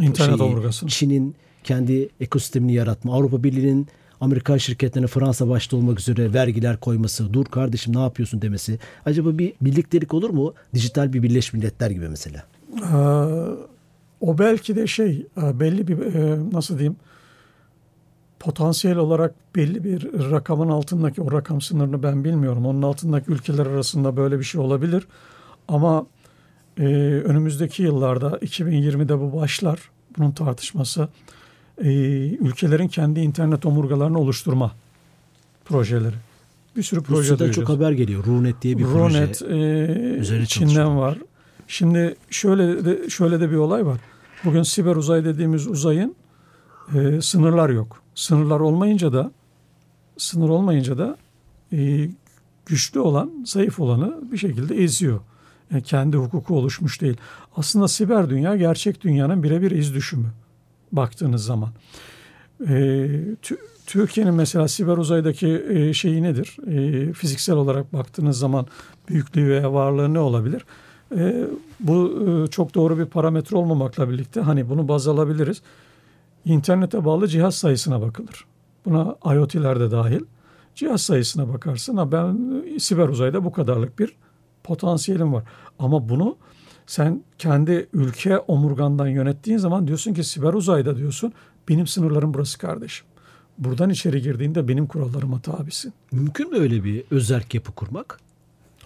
İnternet 0.00 0.40
omurgasını. 0.40 0.88
Çin'in 0.88 1.34
kendi 1.64 2.08
ekosistemini 2.20 2.72
yaratma, 2.72 3.14
Avrupa 3.14 3.44
Birliği'nin 3.44 3.88
Amerikan 4.20 4.56
şirketlerine 4.56 5.06
Fransa 5.06 5.48
başta 5.48 5.76
olmak 5.76 6.00
üzere 6.00 6.34
vergiler 6.34 6.80
koyması, 6.80 7.32
dur 7.32 7.44
kardeşim 7.44 7.96
ne 7.96 8.00
yapıyorsun 8.00 8.42
demesi. 8.42 8.78
Acaba 9.06 9.38
bir 9.38 9.52
birliktelik 9.60 10.14
olur 10.14 10.30
mu? 10.30 10.54
Dijital 10.74 11.12
bir 11.12 11.22
Birleşmiş 11.22 11.52
Milletler 11.52 11.90
gibi 11.90 12.08
mesela. 12.08 12.44
Ee, 12.76 12.96
o 14.20 14.38
belki 14.38 14.76
de 14.76 14.86
şey 14.86 15.26
e, 15.42 15.60
belli 15.60 15.88
bir 15.88 16.14
e, 16.14 16.38
nasıl 16.52 16.78
diyeyim 16.78 16.96
potansiyel 18.44 18.96
olarak 18.96 19.34
belli 19.56 19.84
bir 19.84 20.30
rakamın 20.30 20.68
altındaki 20.68 21.22
o 21.22 21.32
rakam 21.32 21.60
sınırını 21.60 22.02
ben 22.02 22.24
bilmiyorum. 22.24 22.66
Onun 22.66 22.82
altındaki 22.82 23.30
ülkeler 23.30 23.66
arasında 23.66 24.16
böyle 24.16 24.38
bir 24.38 24.44
şey 24.44 24.60
olabilir. 24.60 25.06
Ama 25.68 26.06
e, 26.78 26.84
önümüzdeki 27.24 27.82
yıllarda 27.82 28.30
2020'de 28.30 29.20
bu 29.20 29.40
başlar. 29.40 29.90
Bunun 30.18 30.30
tartışması 30.30 31.08
e, 31.78 31.90
ülkelerin 32.34 32.88
kendi 32.88 33.20
internet 33.20 33.66
omurgalarını 33.66 34.18
oluşturma 34.18 34.72
projeleri. 35.64 36.14
Bir 36.76 36.82
sürü 36.82 37.02
proje 37.02 37.20
Rusya'dan 37.20 37.38
duyacağız. 37.38 37.68
çok 37.68 37.76
haber 37.76 37.92
geliyor. 37.92 38.24
Runet 38.24 38.62
diye 38.62 38.78
bir 38.78 38.84
Ronet 38.84 39.38
proje. 39.38 39.56
e, 39.56 40.18
üzerine 40.18 40.46
Çin'den 40.46 40.98
var. 40.98 41.18
Şimdi 41.68 42.16
şöyle 42.30 42.84
de, 42.84 43.10
şöyle 43.10 43.40
de 43.40 43.50
bir 43.50 43.56
olay 43.56 43.86
var. 43.86 44.00
Bugün 44.44 44.62
siber 44.62 44.96
uzay 44.96 45.24
dediğimiz 45.24 45.66
uzayın 45.66 46.14
e, 46.94 47.20
sınırlar 47.20 47.70
yok. 47.70 48.02
Sınırlar 48.14 48.60
olmayınca 48.60 49.12
da 49.12 49.32
sınır 50.16 50.48
olmayınca 50.48 50.98
da 50.98 51.16
e, 51.72 52.08
güçlü 52.66 53.00
olan 53.00 53.44
zayıf 53.46 53.80
olanı 53.80 54.32
bir 54.32 54.38
şekilde 54.38 54.82
eziyor. 54.82 55.20
Yani 55.70 55.82
kendi 55.82 56.16
hukuku 56.16 56.56
oluşmuş 56.56 57.00
değil. 57.00 57.16
Aslında 57.56 57.88
siber 57.88 58.30
dünya 58.30 58.56
gerçek 58.56 59.00
dünyanın 59.00 59.42
birebir 59.42 59.70
iz 59.70 59.94
düşümü 59.94 60.26
baktığınız 60.96 61.44
zaman. 61.44 61.70
E, 62.60 62.72
Tü- 63.42 63.58
Türkiye'nin 63.86 64.34
mesela 64.34 64.68
siber 64.68 64.96
uzaydaki 64.96 65.64
e, 65.68 65.92
şeyi 65.92 66.22
nedir? 66.22 66.56
E, 66.66 67.12
fiziksel 67.12 67.56
olarak 67.56 67.92
baktığınız 67.92 68.38
zaman 68.38 68.66
büyüklüğü 69.08 69.48
veya 69.48 69.72
varlığı 69.72 70.14
ne 70.14 70.18
olabilir? 70.18 70.64
E, 71.16 71.46
bu 71.80 72.24
e, 72.26 72.50
çok 72.50 72.74
doğru 72.74 72.98
bir 72.98 73.06
parametre 73.06 73.56
olmamakla 73.56 74.10
birlikte 74.10 74.40
hani 74.40 74.68
bunu 74.68 74.88
baz 74.88 75.08
alabiliriz. 75.08 75.62
İnternete 76.44 77.04
bağlı 77.04 77.28
cihaz 77.28 77.54
sayısına 77.54 78.02
bakılır. 78.02 78.44
Buna 78.84 79.16
IoT'ler 79.34 79.80
de 79.80 79.90
dahil. 79.90 80.20
Cihaz 80.74 81.02
sayısına 81.02 81.52
bakarsın. 81.52 81.96
Ha 81.96 82.12
ben 82.12 82.62
e, 82.74 82.78
siber 82.78 83.08
uzayda 83.08 83.44
bu 83.44 83.52
kadarlık 83.52 83.98
bir 83.98 84.16
potansiyelim 84.64 85.32
var. 85.32 85.44
Ama 85.78 86.08
bunu 86.08 86.36
sen 86.86 87.22
kendi 87.38 87.88
ülke 87.92 88.38
omurgandan 88.38 89.06
yönettiğin 89.06 89.58
zaman 89.58 89.86
diyorsun 89.86 90.14
ki 90.14 90.24
siber 90.24 90.54
uzayda 90.54 90.96
diyorsun 90.96 91.32
benim 91.68 91.86
sınırlarım 91.86 92.34
burası 92.34 92.58
kardeşim. 92.58 93.06
Buradan 93.58 93.90
içeri 93.90 94.22
girdiğinde 94.22 94.68
benim 94.68 94.86
kurallarıma 94.86 95.40
tabisin. 95.40 95.92
Mümkün 96.12 96.50
mü 96.50 96.58
öyle 96.58 96.84
bir 96.84 97.04
özerk 97.10 97.54
yapı 97.54 97.72
kurmak? 97.72 98.20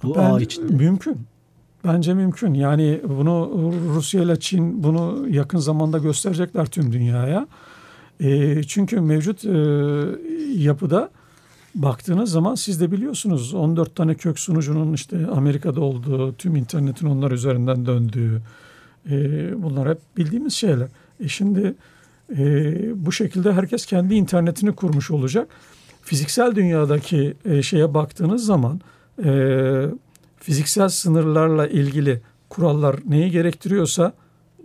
Bu 0.03 0.15
Ben- 0.15 0.31
ağ 0.31 0.41
içinde. 0.41 0.73
Mümkün. 0.75 1.19
Bence 1.85 2.15
mümkün. 2.15 2.55
Yani 2.55 3.01
bunu 3.09 3.51
Rusya 3.95 4.23
ile 4.23 4.41
Çin 4.41 4.83
bunu 4.83 5.29
yakın 5.29 5.59
zamanda 5.59 5.99
gösterecekler 5.99 6.67
tüm 6.67 6.93
dünyaya. 6.93 7.47
E, 8.21 8.63
çünkü 8.63 9.01
mevcut 9.01 9.45
e, 9.45 9.51
yapıda 10.57 11.11
baktığınız 11.75 12.31
zaman 12.31 12.55
siz 12.55 12.81
de 12.81 12.93
biliyorsunuz 12.93 13.55
14 13.55 13.97
tane 13.97 14.15
kök 14.15 14.39
sunucunun 14.39 14.93
işte 14.93 15.27
Amerika'da 15.27 15.81
olduğu, 15.81 16.35
tüm 16.35 16.57
internetin 16.57 17.07
onlar 17.07 17.31
üzerinden 17.31 17.87
döndüğü 17.87 18.43
e, 19.11 19.13
bunlar 19.63 19.89
hep 19.89 19.99
bildiğimiz 20.17 20.53
şeyler. 20.55 20.89
E 21.21 21.29
şimdi 21.29 21.75
e, 22.37 23.07
bu 23.07 23.13
şekilde 23.13 23.53
herkes 23.53 23.87
kendi 23.87 24.15
internetini 24.15 24.73
kurmuş 24.73 25.11
olacak. 25.11 25.49
Fiziksel 26.03 26.55
dünyadaki 26.55 27.35
e, 27.45 27.63
şeye 27.63 27.95
baktığınız 27.95 28.47
zaman 28.47 28.81
e, 29.25 29.31
fiziksel 30.37 30.89
sınırlarla 30.89 31.67
ilgili 31.67 32.21
kurallar 32.49 32.97
neyi 33.09 33.31
gerektiriyorsa 33.31 34.13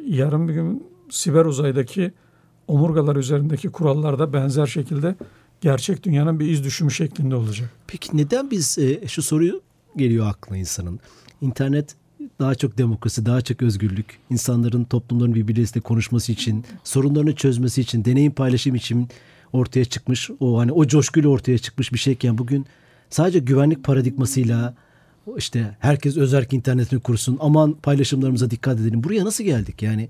yarın 0.07 0.47
bir 0.47 0.53
gün 0.53 0.83
siber 1.09 1.45
uzaydaki 1.45 2.11
omurgalar 2.67 3.15
üzerindeki 3.15 3.69
kurallar 3.69 4.19
da 4.19 4.33
benzer 4.33 4.65
şekilde 4.65 5.15
gerçek 5.63 6.03
dünyanın 6.03 6.39
bir 6.39 6.47
iz 6.47 6.63
düşümü 6.63 6.91
şeklinde 6.91 7.35
olacak. 7.35 7.69
Peki 7.87 8.17
neden 8.17 8.51
biz 8.51 8.77
e, 8.77 9.07
şu 9.07 9.21
soruyu 9.21 9.61
geliyor 9.97 10.27
aklına 10.27 10.57
insanın. 10.57 10.99
İnternet 11.41 11.95
daha 12.39 12.55
çok 12.55 12.77
demokrasi, 12.77 13.25
daha 13.25 13.41
çok 13.41 13.61
özgürlük, 13.61 14.19
insanların, 14.29 14.83
toplumların 14.83 15.35
birbirleriyle 15.35 15.79
konuşması 15.79 16.31
için, 16.31 16.65
sorunlarını 16.83 17.35
çözmesi 17.35 17.81
için, 17.81 18.05
deneyim 18.05 18.31
paylaşım 18.31 18.75
için 18.75 19.07
ortaya 19.53 19.85
çıkmış. 19.85 20.29
O 20.39 20.59
hani 20.59 20.71
o 20.71 20.87
coşkuyla 20.87 21.29
ortaya 21.29 21.57
çıkmış 21.57 21.93
bir 21.93 21.99
şeyken 21.99 22.37
bugün 22.37 22.65
sadece 23.09 23.39
güvenlik 23.39 23.83
paradigmasıyla 23.83 24.73
işte 25.37 25.77
herkes 25.79 26.17
özerk 26.17 26.53
internetini 26.53 26.99
kursun, 26.99 27.37
aman 27.41 27.73
paylaşımlarımıza 27.73 28.49
dikkat 28.49 28.79
edelim. 28.79 29.03
Buraya 29.03 29.25
nasıl 29.25 29.43
geldik? 29.43 29.81
Yani 29.81 30.09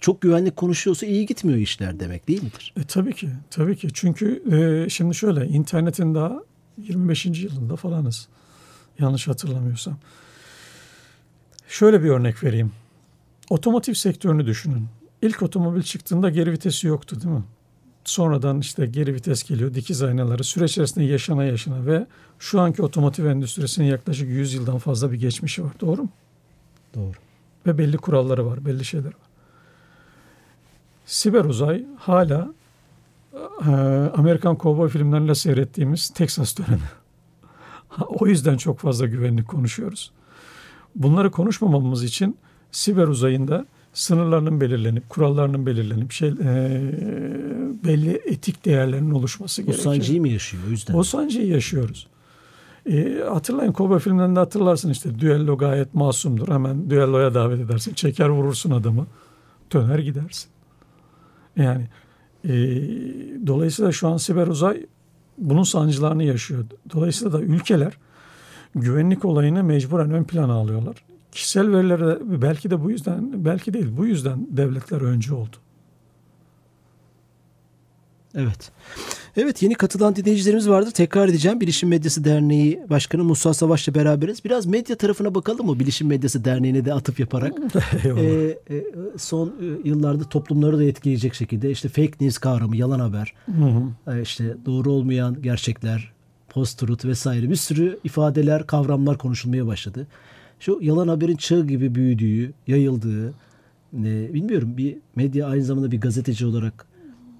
çok 0.00 0.20
güvenlik 0.20 0.56
konuşuyorsa 0.56 1.06
iyi 1.06 1.26
gitmiyor 1.26 1.58
işler 1.58 2.00
demek 2.00 2.28
değil 2.28 2.42
midir? 2.42 2.74
E, 2.76 2.84
tabii 2.84 3.14
ki, 3.14 3.28
tabii 3.50 3.76
ki. 3.76 3.88
Çünkü 3.94 4.42
e, 4.52 4.88
şimdi 4.90 5.14
şöyle 5.14 5.46
internetin 5.46 6.14
daha 6.14 6.42
25. 6.78 7.26
yılında 7.26 7.76
falanız. 7.76 8.28
Yanlış 8.98 9.28
hatırlamıyorsam. 9.28 9.98
Şöyle 11.68 12.02
bir 12.02 12.08
örnek 12.08 12.44
vereyim. 12.44 12.72
Otomotiv 13.50 13.92
sektörünü 13.92 14.46
düşünün. 14.46 14.86
İlk 15.22 15.42
otomobil 15.42 15.82
çıktığında 15.82 16.30
geri 16.30 16.52
vitesi 16.52 16.86
yoktu 16.86 17.20
değil 17.20 17.34
mi? 17.34 17.44
Sonradan 18.04 18.60
işte 18.60 18.86
geri 18.86 19.14
vites 19.14 19.42
geliyor, 19.42 19.74
dikiz 19.74 20.02
aynaları 20.02 20.44
süreç 20.44 20.70
içerisinde 20.70 21.04
yaşana 21.04 21.44
yaşana 21.44 21.86
ve 21.86 22.06
şu 22.38 22.60
anki 22.60 22.82
otomotiv 22.82 23.24
endüstrisinin 23.24 23.86
yaklaşık 23.86 24.28
100 24.28 24.54
yıldan 24.54 24.78
fazla 24.78 25.12
bir 25.12 25.20
geçmişi 25.20 25.64
var. 25.64 25.72
Doğru 25.80 26.02
mu? 26.02 26.08
Doğru. 26.94 27.12
Ve 27.66 27.78
belli 27.78 27.96
kuralları 27.96 28.46
var, 28.46 28.64
belli 28.64 28.84
şeyler 28.84 29.06
var. 29.06 29.23
Siber 31.04 31.44
uzay 31.44 31.84
hala 31.98 32.52
e, 33.66 33.70
Amerikan 34.16 34.56
kovboy 34.56 34.88
filmlerinde 34.88 35.34
seyrettiğimiz 35.34 36.08
Texas 36.08 36.58
dönemi. 36.58 36.90
o 38.08 38.26
yüzden 38.26 38.56
çok 38.56 38.78
fazla 38.78 39.06
güvenlik 39.06 39.48
konuşuyoruz. 39.48 40.12
Bunları 40.94 41.30
konuşmamamız 41.30 42.04
için 42.04 42.36
siber 42.70 43.08
uzayında 43.08 43.66
sınırlarının 43.92 44.60
belirlenip, 44.60 45.08
kurallarının 45.08 45.66
belirlenip, 45.66 46.12
şey, 46.12 46.28
e, 46.28 46.34
belli 47.84 48.20
etik 48.26 48.64
değerlerin 48.64 49.10
oluşması 49.10 49.62
O 49.62 49.64
gerekiyor. 49.64 49.84
sancıyı 49.94 50.20
mı 50.20 50.28
yaşıyor 50.28 50.62
o 50.68 50.70
yüzden? 50.70 50.94
O 50.94 51.02
sancıyı 51.02 51.46
yaşıyoruz. 51.46 52.06
E, 52.90 53.18
hatırlayın 53.28 53.72
Kobe 53.72 53.98
filmlerinde 53.98 54.38
hatırlarsın 54.40 54.90
işte 54.90 55.18
düello 55.18 55.58
gayet 55.58 55.94
masumdur. 55.94 56.48
Hemen 56.48 56.90
düelloya 56.90 57.34
davet 57.34 57.60
edersin. 57.60 57.94
Çeker 57.94 58.28
vurursun 58.28 58.70
adamı. 58.70 59.06
Döner 59.72 59.98
gidersin. 59.98 60.50
Yani 61.56 61.86
e, 62.44 62.52
dolayısıyla 63.46 63.92
şu 63.92 64.08
an 64.08 64.16
siber 64.16 64.46
uzay 64.46 64.86
bunun 65.38 65.62
sancılarını 65.62 66.24
yaşıyor. 66.24 66.64
Dolayısıyla 66.92 67.32
da 67.32 67.40
ülkeler 67.40 67.92
güvenlik 68.74 69.24
olayını 69.24 69.64
mecburen 69.64 70.10
ön 70.10 70.24
plana 70.24 70.52
alıyorlar. 70.52 71.04
Kişisel 71.32 71.72
verilere 71.72 72.18
belki 72.42 72.70
de 72.70 72.84
bu 72.84 72.90
yüzden 72.90 73.44
belki 73.44 73.74
değil 73.74 73.96
bu 73.96 74.06
yüzden 74.06 74.46
devletler 74.50 75.00
öncü 75.00 75.34
oldu. 75.34 75.56
Evet. 78.34 78.72
Evet 79.36 79.62
yeni 79.62 79.74
katılan 79.74 80.16
dinleyicilerimiz 80.16 80.68
vardı. 80.68 80.90
Tekrar 80.94 81.28
edeceğim. 81.28 81.60
Bilişim 81.60 81.88
Medyası 81.88 82.24
Derneği 82.24 82.80
Başkanı 82.90 83.24
Musa 83.24 83.54
Savaş'la 83.54 83.94
beraberiz. 83.94 84.44
Biraz 84.44 84.66
medya 84.66 84.96
tarafına 84.96 85.34
bakalım 85.34 85.66
mı? 85.66 85.80
Bilişim 85.80 86.06
Medyası 86.06 86.44
Derneği'ne 86.44 86.84
de 86.84 86.94
atıf 86.94 87.20
yaparak. 87.20 87.54
Ee, 88.04 88.58
e, 88.70 88.84
son 89.18 89.48
e, 89.48 89.88
yıllarda 89.88 90.24
toplumları 90.24 90.78
da 90.78 90.84
etkileyecek 90.84 91.34
şekilde 91.34 91.70
işte 91.70 91.88
fake 91.88 92.12
news 92.20 92.38
kavramı, 92.38 92.76
yalan 92.76 93.00
haber, 93.00 93.34
e, 94.06 94.22
işte 94.22 94.56
doğru 94.66 94.92
olmayan 94.92 95.42
gerçekler, 95.42 96.12
post-truth 96.48 97.04
vesaire 97.04 97.50
bir 97.50 97.56
sürü 97.56 97.98
ifadeler, 98.04 98.66
kavramlar 98.66 99.18
konuşulmaya 99.18 99.66
başladı. 99.66 100.06
Şu 100.60 100.78
yalan 100.82 101.08
haberin 101.08 101.36
çığ 101.36 101.66
gibi 101.66 101.94
büyüdüğü, 101.94 102.52
yayıldığı, 102.66 103.28
e, 103.94 104.34
bilmiyorum 104.34 104.76
bir 104.76 104.96
medya 105.16 105.46
aynı 105.46 105.64
zamanda 105.64 105.90
bir 105.90 106.00
gazeteci 106.00 106.46
olarak 106.46 106.86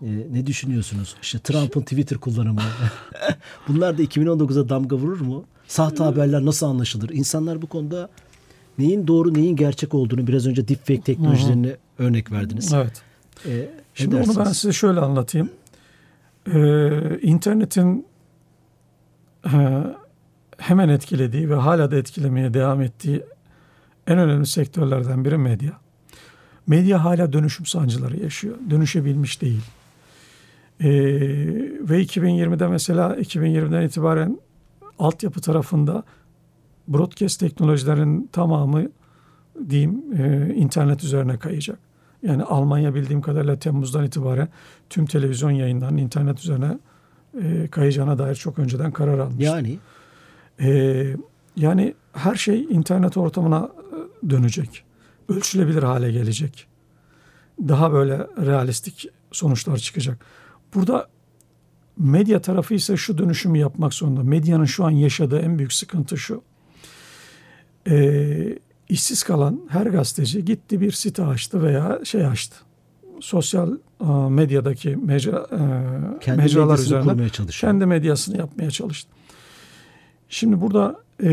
e, 0.05 0.33
ne 0.33 0.47
düşünüyorsunuz? 0.47 1.17
İşte 1.23 1.39
Trump'ın 1.39 1.81
Twitter 1.81 2.19
kullanımı. 2.19 2.61
Bunlar 3.69 3.99
da 3.99 4.03
2019'a 4.03 4.69
damga 4.69 4.97
vurur 4.97 5.21
mu? 5.21 5.45
Sahte 5.67 6.05
haberler 6.05 6.45
nasıl 6.45 6.67
anlaşılır? 6.67 7.09
İnsanlar 7.09 7.63
bu 7.63 7.67
konuda 7.67 8.09
neyin 8.79 9.07
doğru 9.07 9.35
neyin 9.35 9.57
gerçek 9.57 9.95
olduğunu 9.95 10.27
biraz 10.27 10.47
önce 10.47 10.69
deepfake 10.69 11.01
teknolojilerini 11.01 11.77
örnek 11.99 12.33
verdiniz. 12.33 12.73
Evet. 12.73 13.03
E, 13.47 13.51
ne 13.51 13.69
Şimdi 13.95 14.17
onu 14.17 14.39
ben 14.39 14.53
size 14.53 14.73
şöyle 14.73 15.01
anlatayım. 15.01 15.51
Ee, 16.47 17.19
internetin 17.23 18.07
e, 19.47 19.85
hemen 20.59 20.89
etkilediği 20.89 21.51
ve 21.51 21.55
hala 21.55 21.91
da 21.91 21.97
etkilemeye 21.97 22.55
devam 22.55 22.83
ettiği 22.83 23.23
en 24.07 24.19
önemli 24.19 24.47
sektörlerden 24.47 25.25
biri 25.25 25.39
medya. 25.39 25.73
Medya 26.67 27.05
hala 27.05 27.33
dönüşüm 27.33 27.67
sancıları 27.67 28.23
yaşıyor. 28.23 28.57
Dönüşebilmiş 28.71 29.43
değil. 29.43 29.63
Ee, 30.81 30.91
ve 31.81 32.03
2020'de 32.03 32.69
mesela 32.69 33.17
2020'den 33.17 33.83
itibaren 33.83 34.39
altyapı 34.99 35.41
tarafında 35.41 36.05
broadcast 36.89 37.41
teknolojilerin 37.41 38.29
tamamı 38.33 38.89
diyeyim 39.69 40.03
e, 40.19 40.55
internet 40.55 41.05
üzerine 41.05 41.39
kayacak. 41.39 41.79
Yani 42.23 42.43
Almanya 42.43 42.95
bildiğim 42.95 43.23
kadarıyla 43.23 43.59
Temmuz'dan 43.59 44.05
itibaren 44.05 44.49
tüm 44.91 45.07
televizyon 45.07 45.51
yayınlarının 45.51 45.99
internet 45.99 46.39
üzerine 46.39 46.79
e, 47.43 47.69
kayacağına 47.71 48.19
dair 48.19 48.35
çok 48.35 48.59
önceden 48.59 48.93
karar 48.93 49.19
almış. 49.19 49.45
Yani 49.45 49.79
Ee, 50.61 51.17
yani 51.57 51.95
her 52.13 52.35
şey 52.35 52.65
internet 52.65 53.17
ortamına 53.17 53.69
e, 54.25 54.31
dönecek. 54.31 54.85
Ölçülebilir 55.29 55.83
hale 55.83 56.13
gelecek. 56.13 56.67
Daha 57.69 57.93
böyle 57.93 58.19
realistik 58.19 59.07
sonuçlar 59.33 59.77
çıkacak. 59.77 60.19
Burada 60.75 61.09
medya 61.99 62.43
tarafı 62.43 62.75
ise 62.75 62.97
şu 62.97 63.19
dönüşümü 63.19 63.59
yapmak 63.59 63.95
zorunda. 63.95 64.23
Medyanın 64.23 64.65
şu 64.65 64.85
an 64.85 64.91
yaşadığı 64.91 65.39
en 65.39 65.59
büyük 65.59 65.73
sıkıntı 65.73 66.19
şu. 66.19 66.43
Ee, 67.89 68.59
işsiz 68.89 69.23
kalan 69.23 69.61
her 69.69 69.87
gazeteci 69.87 70.45
gitti 70.45 70.81
bir 70.81 70.93
site 70.93 71.25
açtı 71.25 71.63
veya 71.63 72.01
şey 72.05 72.27
açtı. 72.27 72.57
Sosyal 73.21 73.73
e, 74.01 74.05
medyadaki 74.31 74.97
mecra, 74.97 75.47
e, 75.53 75.61
kendi 76.21 76.43
mecralar 76.43 76.77
çalışıyor. 76.77 77.73
kendi 77.73 77.87
medyasını 77.87 78.37
yapmaya 78.37 78.71
çalıştı. 78.71 79.11
Şimdi 80.29 80.61
burada 80.61 81.01
e, 81.23 81.31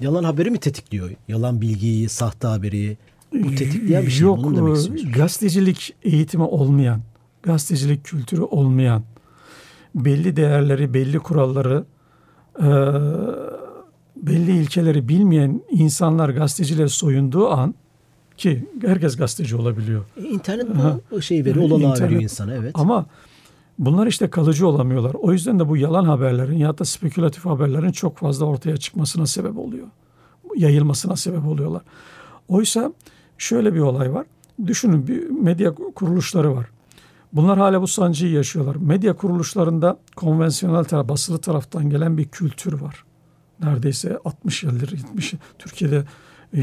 Yalan 0.00 0.24
haberi 0.24 0.50
mi 0.50 0.58
tetikliyor? 0.58 1.10
Yalan 1.28 1.60
bilgiyi, 1.60 2.08
sahte 2.08 2.46
haberi. 2.46 2.96
Bu 3.32 3.54
tetikleyen 3.54 4.06
bir 4.06 4.10
şey. 4.10 4.20
mi? 4.20 4.26
yok 4.26 4.38
Onu 4.38 4.56
demek 4.56 5.06
e, 5.06 5.10
gazetecilik 5.10 5.94
eğitimi 6.02 6.44
olmayan, 6.44 7.00
gazetecilik 7.42 8.04
kültürü 8.04 8.42
olmayan, 8.42 9.02
belli 9.94 10.36
değerleri, 10.36 10.94
belli 10.94 11.18
kuralları, 11.18 11.84
e, 12.58 12.66
belli 14.16 14.56
ilkeleri 14.56 15.08
bilmeyen 15.08 15.60
insanlar 15.70 16.28
gazetecilere 16.28 16.88
soyunduğu 16.88 17.48
an 17.48 17.74
ki 18.36 18.68
herkes 18.86 19.16
gazeteci 19.16 19.56
olabiliyor. 19.56 20.04
E, 20.16 20.22
İnternet 20.22 20.66
bu 21.10 21.22
şey 21.22 21.44
veriyor, 21.44 21.64
olanağı 21.64 21.90
İnternet- 21.90 22.00
veriyor 22.02 22.22
insana. 22.22 22.54
Evet. 22.54 22.70
Ama 22.74 23.06
bunlar 23.78 24.06
işte 24.06 24.30
kalıcı 24.30 24.66
olamıyorlar. 24.68 25.14
O 25.14 25.32
yüzden 25.32 25.58
de 25.58 25.68
bu 25.68 25.76
yalan 25.76 26.04
haberlerin 26.04 26.56
ya 26.58 26.78
da 26.78 26.84
spekülatif 26.84 27.44
haberlerin 27.46 27.92
çok 27.92 28.16
fazla 28.18 28.44
ortaya 28.46 28.76
çıkmasına 28.76 29.26
sebep 29.26 29.58
oluyor. 29.58 29.86
Yayılmasına 30.56 31.16
sebep 31.16 31.46
oluyorlar. 31.46 31.82
Oysa 32.48 32.92
şöyle 33.38 33.74
bir 33.74 33.80
olay 33.80 34.12
var. 34.14 34.26
Düşünün 34.66 35.08
bir 35.08 35.30
medya 35.30 35.74
kuruluşları 35.74 36.56
var. 36.56 36.66
Bunlar 37.32 37.58
hala 37.58 37.82
bu 37.82 37.86
sancıyı 37.86 38.32
yaşıyorlar. 38.32 38.76
Medya 38.76 39.16
kuruluşlarında 39.16 39.98
konvansiyonel 40.16 40.84
taraf, 40.84 41.08
basılı 41.08 41.38
taraftan 41.38 41.90
gelen 41.90 42.18
bir 42.18 42.28
kültür 42.28 42.72
var. 42.72 43.04
neredeyse 43.62 44.18
60 44.24 44.62
yıldır 44.62 44.92
70 44.92 45.34
Türkiye'de 45.58 46.04
e, 46.52 46.60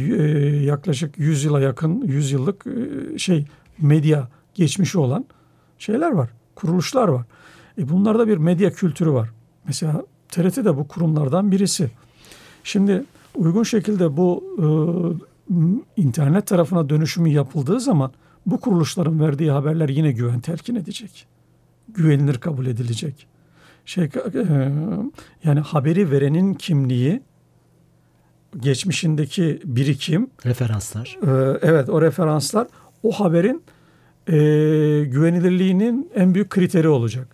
yaklaşık 0.66 1.18
100 1.18 1.44
yıla 1.44 1.62
yakın 1.62 2.02
100 2.02 2.32
yıllık 2.32 2.66
e, 2.68 3.18
şey 3.18 3.46
medya 3.82 4.28
geçmişi 4.54 5.00
olan 5.00 5.26
şeyler 5.80 6.12
var. 6.12 6.30
Kuruluşlar 6.56 7.08
var. 7.08 7.26
E 7.78 7.90
bunlarda 7.90 8.28
bir 8.28 8.38
medya 8.38 8.72
kültürü 8.72 9.12
var. 9.12 9.30
Mesela 9.68 10.06
TRT 10.30 10.58
de 10.58 10.78
bu 10.78 10.88
kurumlardan 10.88 11.52
birisi. 11.52 11.92
Şimdi 12.64 13.04
uygun 13.36 13.64
şekilde 13.64 14.18
bu 14.18 14.44
e, 14.60 16.02
internet 16.02 16.48
tarafına 16.48 16.90
dönüşümü 16.90 17.30
yapıldığı 17.30 17.80
zaman 17.80 18.12
bu 18.48 18.60
kuruluşların 18.60 19.20
verdiği 19.20 19.52
haberler 19.52 19.90
yine 19.90 20.12
güven 20.12 20.40
telkin 20.40 20.76
edecek. 20.76 21.28
Güvenilir 21.90 22.38
kabul 22.38 22.66
edilecek. 22.66 23.28
Şey 23.86 24.04
e, 24.04 24.10
yani 25.44 25.60
haberi 25.60 26.12
verenin 26.12 26.54
kimliği 26.54 27.22
geçmişindeki 28.60 29.62
birikim 29.64 30.30
referanslar. 30.46 31.18
E, 31.22 31.60
evet 31.62 31.90
o 31.90 32.02
referanslar 32.02 32.68
o 33.04 33.12
haberin 33.12 33.64
e, 34.28 34.34
güvenilirliğinin 35.04 36.12
en 36.16 36.34
büyük 36.34 36.50
kriteri 36.50 36.88
olacak. 36.88 37.28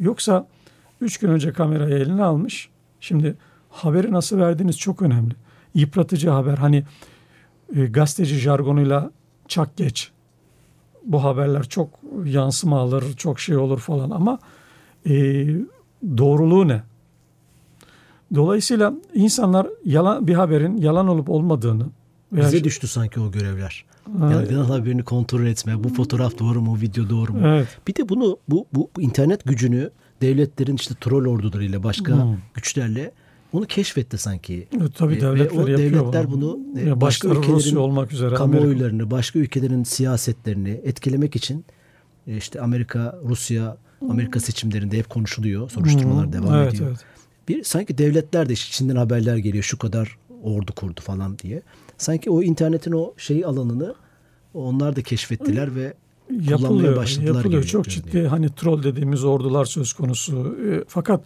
Yoksa 0.00 0.46
üç 1.00 1.18
gün 1.18 1.28
önce 1.28 1.52
kamerayı 1.52 1.94
eline 1.94 2.22
almış. 2.22 2.68
Şimdi 3.00 3.36
haberi 3.70 4.12
nasıl 4.12 4.38
verdiğiniz 4.38 4.78
çok 4.78 5.02
önemli. 5.02 5.34
Yıpratıcı 5.74 6.30
haber 6.30 6.58
hani 6.58 6.84
e, 7.76 7.86
gazeteci 7.86 8.34
jargonuyla 8.34 9.10
çak 9.48 9.76
geç. 9.76 10.10
Bu 11.04 11.24
haberler 11.24 11.68
çok 11.68 11.88
yansıma 12.24 12.78
alır, 12.80 13.04
çok 13.16 13.40
şey 13.40 13.56
olur 13.56 13.78
falan 13.78 14.10
ama 14.10 14.38
e, 15.06 15.12
doğruluğu 16.18 16.68
ne? 16.68 16.82
Dolayısıyla 18.34 18.94
insanlar 19.14 19.66
yalan 19.84 20.26
bir 20.26 20.34
haberin 20.34 20.76
yalan 20.76 21.08
olup 21.08 21.30
olmadığını 21.30 21.86
bize 22.32 22.50
şey, 22.50 22.64
düştü 22.64 22.86
sanki 22.86 23.20
o 23.20 23.30
görevler. 23.30 23.84
Yani 24.20 24.48
genel 24.48 24.64
haberini 24.64 25.04
kontrol 25.04 25.46
etme. 25.46 25.84
Bu 25.84 25.88
fotoğraf 25.88 26.38
doğru 26.38 26.60
mu, 26.60 26.80
video 26.80 27.10
doğru 27.10 27.32
mu? 27.32 27.40
Evet. 27.44 27.68
Bir 27.88 27.94
de 27.94 28.08
bunu 28.08 28.38
bu, 28.48 28.66
bu 28.72 28.90
internet 28.98 29.44
gücünü 29.44 29.90
devletlerin 30.22 30.76
işte 30.76 30.94
troll 31.00 31.26
ordularıyla 31.26 31.82
başka 31.82 32.12
hmm. 32.12 32.36
güçlerle 32.54 33.12
onu 33.54 33.66
keşfetti 33.66 34.18
sanki. 34.18 34.68
E, 34.72 34.78
tabii 34.98 35.20
devletler 35.20 35.56
Ve 35.56 35.60
o 35.60 35.66
devletler 35.66 36.30
bunu, 36.30 36.58
bunu 36.74 36.88
ya 36.88 37.00
başka 37.00 37.28
ülkelerin 37.28 37.52
Rusya 37.52 37.78
olmak 37.78 38.12
üzere 38.12 38.34
kamuoylarını, 38.34 38.86
Amerika. 38.86 39.10
başka 39.10 39.38
ülkelerin 39.38 39.84
siyasetlerini 39.84 40.80
etkilemek 40.84 41.36
için 41.36 41.64
e, 42.26 42.36
işte 42.36 42.60
Amerika, 42.60 43.18
Rusya, 43.24 43.76
Amerika 44.10 44.40
seçimlerinde 44.40 44.98
hep 44.98 45.10
konuşuluyor. 45.10 45.70
Soruşturmalar 45.70 46.26
hmm. 46.26 46.32
devam 46.32 46.54
evet, 46.54 46.74
ediyor. 46.74 46.88
Evet. 46.88 47.00
Bir 47.48 47.64
sanki 47.64 47.98
devletler 47.98 48.48
de 48.48 48.52
içinden 48.52 48.96
haberler 48.96 49.36
geliyor 49.36 49.64
şu 49.64 49.78
kadar 49.78 50.18
ordu 50.42 50.72
kurdu 50.72 51.00
falan 51.00 51.38
diye. 51.38 51.62
Sanki 51.98 52.30
o 52.30 52.42
internetin 52.42 52.92
o 52.92 53.14
şey 53.16 53.44
alanını 53.44 53.94
onlar 54.54 54.96
da 54.96 55.02
keşfettiler 55.02 55.74
ve 55.76 55.94
yapılıyor, 56.30 56.96
başladılar. 56.96 57.34
Yapılıyor. 57.34 57.62
Çok 57.64 57.88
ciddi 57.88 58.26
hani 58.26 58.54
troll 58.54 58.82
dediğimiz 58.82 59.24
ordular 59.24 59.64
söz 59.64 59.92
konusu. 59.92 60.56
E, 60.70 60.84
fakat 60.88 61.24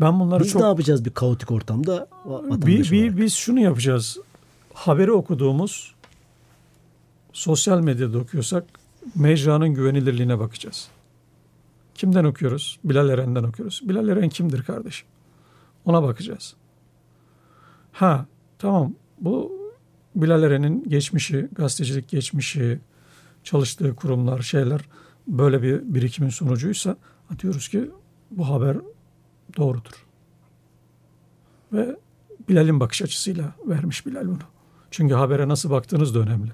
ben 0.00 0.20
bunları 0.20 0.44
biz 0.44 0.52
çok... 0.52 0.62
ne 0.62 0.68
yapacağız 0.68 1.04
bir 1.04 1.10
kaotik 1.10 1.50
ortamda? 1.50 2.08
Bir, 2.50 2.90
bir, 2.90 3.16
biz 3.16 3.34
şunu 3.34 3.60
yapacağız. 3.60 4.18
Haberi 4.74 5.12
okuduğumuz 5.12 5.94
sosyal 7.32 7.80
medyada 7.80 8.18
okuyorsak 8.18 8.64
mecranın 9.14 9.68
güvenilirliğine 9.68 10.38
bakacağız. 10.38 10.88
Kimden 11.94 12.24
okuyoruz? 12.24 12.78
Bilal 12.84 13.08
Eren'den 13.08 13.42
okuyoruz. 13.42 13.80
Bilal 13.84 14.08
Eren 14.08 14.28
kimdir 14.28 14.62
kardeşim? 14.62 15.08
Ona 15.84 16.02
bakacağız. 16.02 16.54
Ha 17.92 18.26
tamam 18.58 18.94
bu 19.20 19.52
Bilal 20.16 20.42
Eren'in 20.42 20.88
geçmişi, 20.88 21.48
gazetecilik 21.52 22.08
geçmişi, 22.08 22.80
çalıştığı 23.44 23.94
kurumlar, 23.96 24.42
şeyler 24.42 24.80
böyle 25.26 25.62
bir 25.62 25.94
birikimin 25.94 26.30
sonucuysa 26.30 26.96
diyoruz 27.38 27.68
ki 27.68 27.90
bu 28.30 28.48
haber 28.48 28.76
doğrudur. 29.56 30.06
Ve 31.72 31.96
Bilal'in 32.48 32.80
bakış 32.80 33.02
açısıyla 33.02 33.54
vermiş 33.66 34.06
Bilal 34.06 34.26
bunu. 34.26 34.38
Çünkü 34.90 35.14
habere 35.14 35.48
nasıl 35.48 35.70
baktığınız 35.70 36.14
da 36.14 36.18
önemli. 36.18 36.50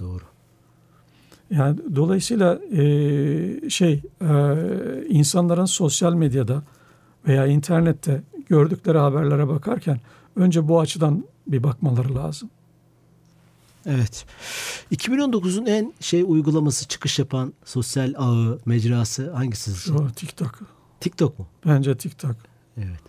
Doğru. 0.00 0.22
Yani 1.50 1.78
dolayısıyla 1.96 2.58
e, 2.72 3.70
şey 3.70 4.02
e, 4.20 4.32
insanların 5.08 5.64
sosyal 5.64 6.14
medyada 6.14 6.62
veya 7.28 7.46
internette 7.46 8.22
gördükleri 8.48 8.98
haberlere 8.98 9.48
bakarken 9.48 10.00
önce 10.36 10.68
bu 10.68 10.80
açıdan 10.80 11.24
bir 11.46 11.62
bakmaları 11.62 12.14
lazım. 12.14 12.50
Evet. 13.86 14.26
2019'un 14.92 15.66
en 15.66 15.94
şey 16.00 16.22
uygulaması 16.26 16.88
çıkış 16.88 17.18
yapan 17.18 17.52
sosyal 17.64 18.14
ağı, 18.16 18.58
mecrası 18.66 19.32
hangisi? 19.32 19.74
Şu 19.74 20.08
TikTok. 20.16 20.60
TikTok 21.04 21.38
mu? 21.38 21.46
Bence 21.66 21.96
TikTok. 21.96 22.36
Evet. 22.78 23.00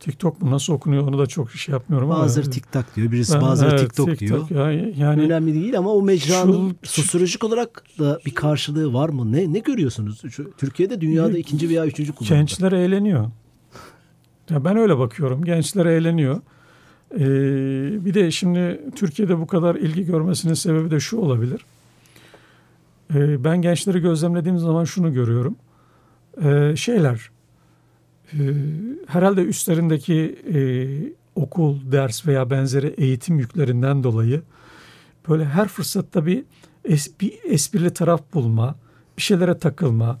TikTok 0.00 0.42
mu 0.42 0.50
nasıl 0.50 0.72
okunuyor 0.72 1.08
onu 1.08 1.18
da 1.18 1.26
çok 1.26 1.50
şey 1.50 1.72
yapmıyorum 1.72 2.08
bazıları 2.08 2.46
ama. 2.46 2.52
TikTok 2.52 2.96
diyor, 2.96 3.12
birisi 3.12 3.34
ben, 3.34 3.42
bazıları 3.42 3.70
evet, 3.70 3.80
TikTok, 3.80 4.18
TikTok 4.18 4.48
diyor. 4.48 4.70
Ya, 4.70 4.92
yani 4.96 5.22
önemli 5.22 5.54
değil 5.54 5.78
ama 5.78 5.92
o 5.92 6.02
mecranın 6.02 6.76
şu, 6.82 7.02
sosyolojik 7.02 7.44
olarak 7.44 7.82
da 7.98 8.20
bir 8.26 8.34
karşılığı 8.34 8.92
var 8.92 9.08
mı? 9.08 9.32
Ne 9.32 9.52
ne 9.52 9.58
görüyorsunuz? 9.58 10.22
Şu, 10.30 10.52
Türkiye'de 10.58 11.00
dünyada 11.00 11.38
ikinci 11.38 11.68
veya 11.68 11.86
üçüncü 11.86 12.12
kullanımda. 12.12 12.38
Gençler 12.38 12.72
eğleniyor. 12.72 13.30
Ya 14.50 14.64
ben 14.64 14.76
öyle 14.76 14.98
bakıyorum. 14.98 15.44
Gençler 15.44 15.86
eğleniyor. 15.86 16.40
Ee, 17.14 18.04
bir 18.04 18.14
de 18.14 18.30
şimdi 18.30 18.80
Türkiye'de 18.96 19.38
bu 19.38 19.46
kadar 19.46 19.74
ilgi 19.74 20.06
görmesinin 20.06 20.54
sebebi 20.54 20.90
de 20.90 21.00
şu 21.00 21.16
olabilir. 21.16 21.60
Ee, 23.14 23.44
ben 23.44 23.62
gençleri 23.62 24.00
gözlemlediğim 24.00 24.58
zaman 24.58 24.84
şunu 24.84 25.12
görüyorum. 25.12 25.56
Ee, 26.44 26.76
şeyler 26.76 27.30
e, 28.32 28.36
herhalde 29.06 29.42
üstlerindeki 29.42 30.38
e, 30.54 30.60
okul, 31.34 31.92
ders 31.92 32.26
veya 32.26 32.50
benzeri 32.50 32.86
eğitim 32.86 33.38
yüklerinden 33.38 34.04
dolayı 34.04 34.42
böyle 35.28 35.44
her 35.44 35.68
fırsatta 35.68 36.26
bir, 36.26 36.44
es, 36.84 37.20
bir 37.20 37.32
esprili 37.44 37.90
taraf 37.90 38.20
bulma, 38.34 38.74
bir 39.16 39.22
şeylere 39.22 39.58
takılma, 39.58 40.20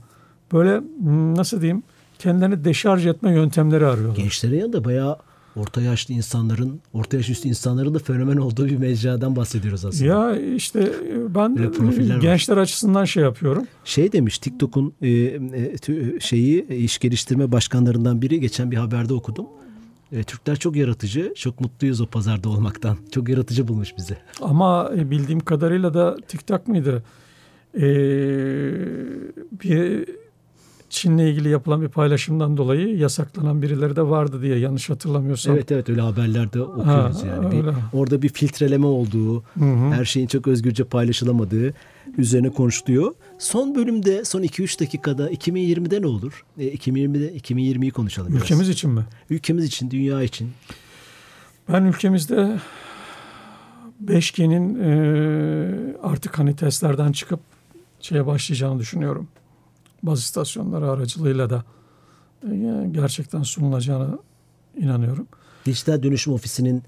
böyle 0.52 0.78
hmm, 0.78 1.34
nasıl 1.34 1.60
diyeyim 1.60 1.82
kendilerini 2.18 2.64
deşarj 2.64 3.06
etme 3.06 3.32
yöntemleri 3.32 3.86
arıyorlar. 3.86 4.16
Gençlerin 4.16 4.58
yanında 4.58 4.84
bayağı 4.84 5.18
orta 5.56 5.82
yaşlı 5.82 6.14
insanların, 6.14 6.80
orta 6.92 7.16
yaş 7.16 7.30
üstü 7.30 7.48
insanların 7.48 7.94
da 7.94 7.98
fenomen 7.98 8.36
olduğu 8.36 8.66
bir 8.66 8.76
mecradan 8.76 9.36
bahsediyoruz 9.36 9.84
aslında. 9.84 10.04
Ya 10.04 10.36
işte 10.40 10.92
ben 11.34 11.56
gençler 12.20 12.56
var. 12.56 12.62
açısından 12.62 13.04
şey 13.04 13.22
yapıyorum. 13.22 13.66
Şey 13.84 14.12
demiş 14.12 14.38
TikTok'un 14.38 14.94
e, 15.02 15.08
e, 15.08 15.40
şeyi 16.20 16.66
e, 16.68 16.76
iş 16.76 16.98
geliştirme 16.98 17.52
başkanlarından 17.52 18.22
biri 18.22 18.40
geçen 18.40 18.70
bir 18.70 18.76
haberde 18.76 19.14
okudum. 19.14 19.46
E, 20.12 20.22
Türkler 20.22 20.56
çok 20.56 20.76
yaratıcı, 20.76 21.34
çok 21.34 21.60
mutluyuz 21.60 22.00
o 22.00 22.06
pazarda 22.06 22.48
olmaktan. 22.48 22.96
Çok 23.12 23.28
yaratıcı 23.28 23.68
bulmuş 23.68 23.96
bizi. 23.98 24.16
Ama 24.42 24.90
e, 24.96 25.10
bildiğim 25.10 25.40
kadarıyla 25.40 25.94
da 25.94 26.16
TikTok 26.28 26.68
mıydı? 26.68 27.02
Ee, 27.74 27.80
bir 29.62 30.08
Çin'le 30.96 31.18
ilgili 31.18 31.48
yapılan 31.48 31.82
bir 31.82 31.88
paylaşımdan 31.88 32.56
dolayı 32.56 32.96
yasaklanan 32.96 33.62
birileri 33.62 33.96
de 33.96 34.02
vardı 34.02 34.42
diye 34.42 34.58
yanlış 34.58 34.90
hatırlamıyorsam. 34.90 35.54
Evet 35.54 35.72
evet 35.72 35.88
öyle 35.88 36.00
haberlerde 36.00 36.62
okuyoruz 36.62 37.22
ha, 37.22 37.26
yani. 37.26 37.52
Bir, 37.52 37.72
orada 37.92 38.22
bir 38.22 38.28
filtreleme 38.28 38.86
olduğu, 38.86 39.42
hı 39.42 39.64
hı. 39.64 39.90
her 39.90 40.04
şeyin 40.04 40.26
çok 40.26 40.48
özgürce 40.48 40.84
paylaşılamadığı 40.84 41.74
üzerine 42.18 42.50
konuşuluyor. 42.50 43.14
Son 43.38 43.74
bölümde 43.74 44.24
son 44.24 44.42
2-3 44.42 44.80
dakikada 44.80 45.30
2020'de 45.30 46.02
ne 46.02 46.06
olur? 46.06 46.44
E, 46.58 46.74
2020'de 46.74 47.36
2020'yi 47.36 47.90
konuşalım 47.90 48.32
biraz. 48.32 48.42
Ülkemiz 48.42 48.68
için 48.68 48.90
mi? 48.90 49.06
Ülkemiz 49.30 49.64
için, 49.64 49.90
dünya 49.90 50.22
için. 50.22 50.50
Ben 51.72 51.82
ülkemizde 51.82 52.58
5G'nin 54.04 54.78
e, 54.82 55.96
artık 56.02 56.38
hani 56.38 56.56
testlerden 56.56 57.12
çıkıp 57.12 57.40
şeye 58.00 58.26
başlayacağını 58.26 58.78
düşünüyorum 58.78 59.28
baz 60.02 60.20
istasyonları 60.20 60.90
aracılığıyla 60.90 61.50
da 61.50 61.64
e, 62.42 62.88
gerçekten 62.90 63.42
sunulacağına 63.42 64.18
inanıyorum. 64.76 65.26
Dijital 65.66 66.02
Dönüşüm 66.02 66.32
Ofisi'nin 66.32 66.82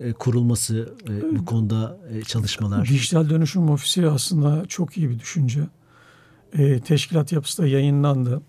e, 0.00 0.12
kurulması 0.12 0.94
e, 1.08 1.38
bu 1.38 1.44
konuda 1.44 1.98
çalışmalar. 2.26 2.84
Dijital 2.88 3.30
Dönüşüm 3.30 3.70
Ofisi 3.70 4.06
aslında 4.06 4.66
çok 4.66 4.96
iyi 4.96 5.10
bir 5.10 5.18
düşünce. 5.18 5.60
Teşkilat 6.84 7.32
yapısı 7.32 7.62
da 7.62 7.66
yayınlandı. 7.66 8.42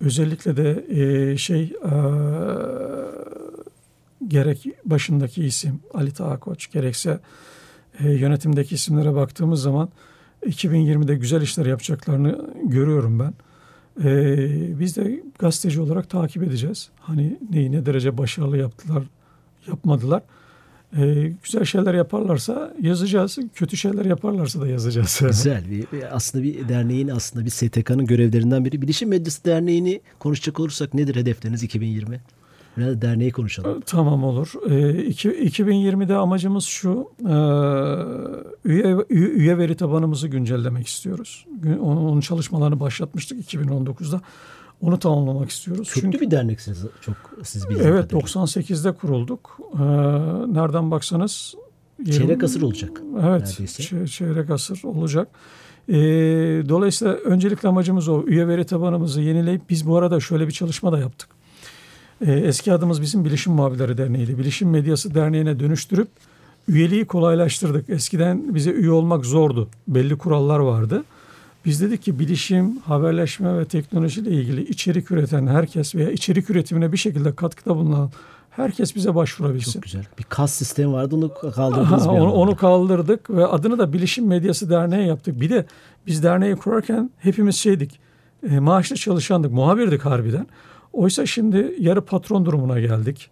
Özellikle 0.00 0.56
de 0.56 1.38
şey 1.38 1.72
gerek 4.28 4.66
başındaki 4.84 5.44
isim 5.44 5.80
Ali 5.94 6.12
Taha 6.12 6.40
Koç 6.40 6.70
gerekse 6.72 7.20
yönetimdeki 8.00 8.74
isimlere 8.74 9.14
baktığımız 9.14 9.62
zaman 9.62 9.88
2020'de 10.46 11.14
güzel 11.14 11.42
işler 11.42 11.66
yapacaklarını 11.66 12.50
görüyorum 12.64 13.18
ben. 13.18 13.34
Ee, 14.04 14.80
biz 14.80 14.96
de 14.96 15.22
gazeteci 15.38 15.80
olarak 15.80 16.10
takip 16.10 16.42
edeceğiz. 16.42 16.88
Hani 17.00 17.38
neyi 17.50 17.72
ne 17.72 17.86
derece 17.86 18.18
başarılı 18.18 18.58
yaptılar, 18.58 19.02
yapmadılar. 19.66 20.22
Ee, 20.96 21.32
güzel 21.44 21.64
şeyler 21.64 21.94
yaparlarsa 21.94 22.74
yazacağız. 22.82 23.38
Kötü 23.54 23.76
şeyler 23.76 24.04
yaparlarsa 24.04 24.60
da 24.60 24.68
yazacağız. 24.68 25.20
Güzel. 25.26 25.70
Bir, 25.70 26.16
aslında 26.16 26.44
bir 26.44 26.68
derneğin 26.68 27.08
aslında 27.08 27.44
bir 27.44 27.50
STK'nın 27.50 28.06
görevlerinden 28.06 28.64
biri. 28.64 28.82
Bilişim 28.82 29.08
Medyası 29.08 29.44
Derneği'ni 29.44 30.00
konuşacak 30.18 30.60
olursak 30.60 30.94
nedir 30.94 31.16
hedefleriniz 31.16 31.62
2020? 31.62 32.20
Biraz 32.76 33.02
derneği 33.02 33.32
konuşalım. 33.32 33.80
Tamam 33.86 34.24
olur. 34.24 34.52
Ee, 34.70 35.02
iki, 35.04 35.28
2020'de 35.28 36.14
amacımız 36.14 36.64
şu. 36.64 37.10
E, 37.20 37.34
üye, 38.68 38.96
üye 39.10 39.58
veri 39.58 39.76
tabanımızı 39.76 40.28
güncellemek 40.28 40.86
istiyoruz. 40.86 41.46
Onun, 41.80 42.20
çalışmalarını 42.20 42.80
başlatmıştık 42.80 43.52
2019'da. 43.54 44.20
Onu 44.80 44.98
tamamlamak 44.98 45.50
istiyoruz. 45.50 45.88
Köklü 45.88 46.00
Çünkü, 46.00 46.20
bir 46.20 46.30
deneksiniz 46.30 46.84
çok 47.00 47.16
siz 47.44 47.64
bildiğiniz 47.64 47.86
Evet 47.86 48.10
kadarıyla. 48.10 48.28
98'de 48.28 48.92
kurulduk. 48.92 49.58
Ee, 49.74 49.78
nereden 50.54 50.90
baksanız 50.90 51.54
Çeyrek 52.04 52.44
asır 52.44 52.62
olacak. 52.62 53.02
Evet, 53.14 53.42
neredeyse. 53.42 53.82
çe- 53.82 54.08
çeyrek 54.08 54.50
asır 54.50 54.84
olacak. 54.84 55.28
Ee, 55.88 55.94
dolayısıyla 56.68 57.14
öncelikle 57.14 57.68
amacımız 57.68 58.08
o. 58.08 58.22
Üye 58.26 58.48
veri 58.48 58.66
tabanımızı 58.66 59.20
yenileyip 59.20 59.70
biz 59.70 59.86
bu 59.86 59.96
arada 59.96 60.20
şöyle 60.20 60.46
bir 60.46 60.52
çalışma 60.52 60.92
da 60.92 60.98
yaptık. 60.98 61.35
Ee, 62.20 62.32
eski 62.32 62.72
adımız 62.72 63.02
bizim 63.02 63.24
Bilişim 63.24 63.52
Mavileri 63.52 63.98
Derneği'ydi. 63.98 64.38
Bilişim 64.38 64.70
Medyası 64.70 65.14
Derneği'ne 65.14 65.60
dönüştürüp 65.60 66.08
üyeliği 66.68 67.04
kolaylaştırdık. 67.04 67.90
Eskiden 67.90 68.54
bize 68.54 68.70
üye 68.70 68.90
olmak 68.90 69.26
zordu. 69.26 69.68
Belli 69.88 70.18
kurallar 70.18 70.58
vardı. 70.58 71.04
Biz 71.64 71.80
dedik 71.80 72.02
ki 72.02 72.18
bilişim, 72.18 72.78
haberleşme 72.78 73.58
ve 73.58 73.64
teknolojiyle 73.64 74.30
ilgili 74.30 74.68
içerik 74.68 75.10
üreten 75.10 75.46
herkes 75.46 75.94
veya 75.94 76.10
içerik 76.10 76.50
üretimine 76.50 76.92
bir 76.92 76.96
şekilde 76.96 77.34
katkıda 77.34 77.76
bulunan 77.76 78.10
herkes 78.50 78.96
bize 78.96 79.14
başvurabilsin. 79.14 79.72
Çok 79.72 79.82
güzel. 79.82 80.04
Bir 80.18 80.24
kas 80.24 80.52
sistemi 80.52 80.92
vardı 80.92 81.16
onu 81.16 81.34
kaldırdınız 81.54 82.06
Aha, 82.06 82.10
onu, 82.12 82.32
onu 82.32 82.56
kaldırdık 82.56 83.30
ve 83.30 83.46
adını 83.46 83.78
da 83.78 83.92
Bilişim 83.92 84.26
Medyası 84.26 84.70
Derneği 84.70 85.08
yaptık. 85.08 85.40
Bir 85.40 85.50
de 85.50 85.66
biz 86.06 86.22
derneği 86.22 86.56
kurarken 86.56 87.10
hepimiz 87.18 87.56
şeydik, 87.56 88.00
e, 88.50 88.58
maaşlı 88.58 88.96
çalışandık, 88.96 89.52
muhabirdik 89.52 90.04
harbiden. 90.04 90.46
Oysa 90.96 91.26
şimdi 91.26 91.74
yarı 91.78 92.04
patron 92.04 92.46
durumuna 92.46 92.80
geldik. 92.80 93.30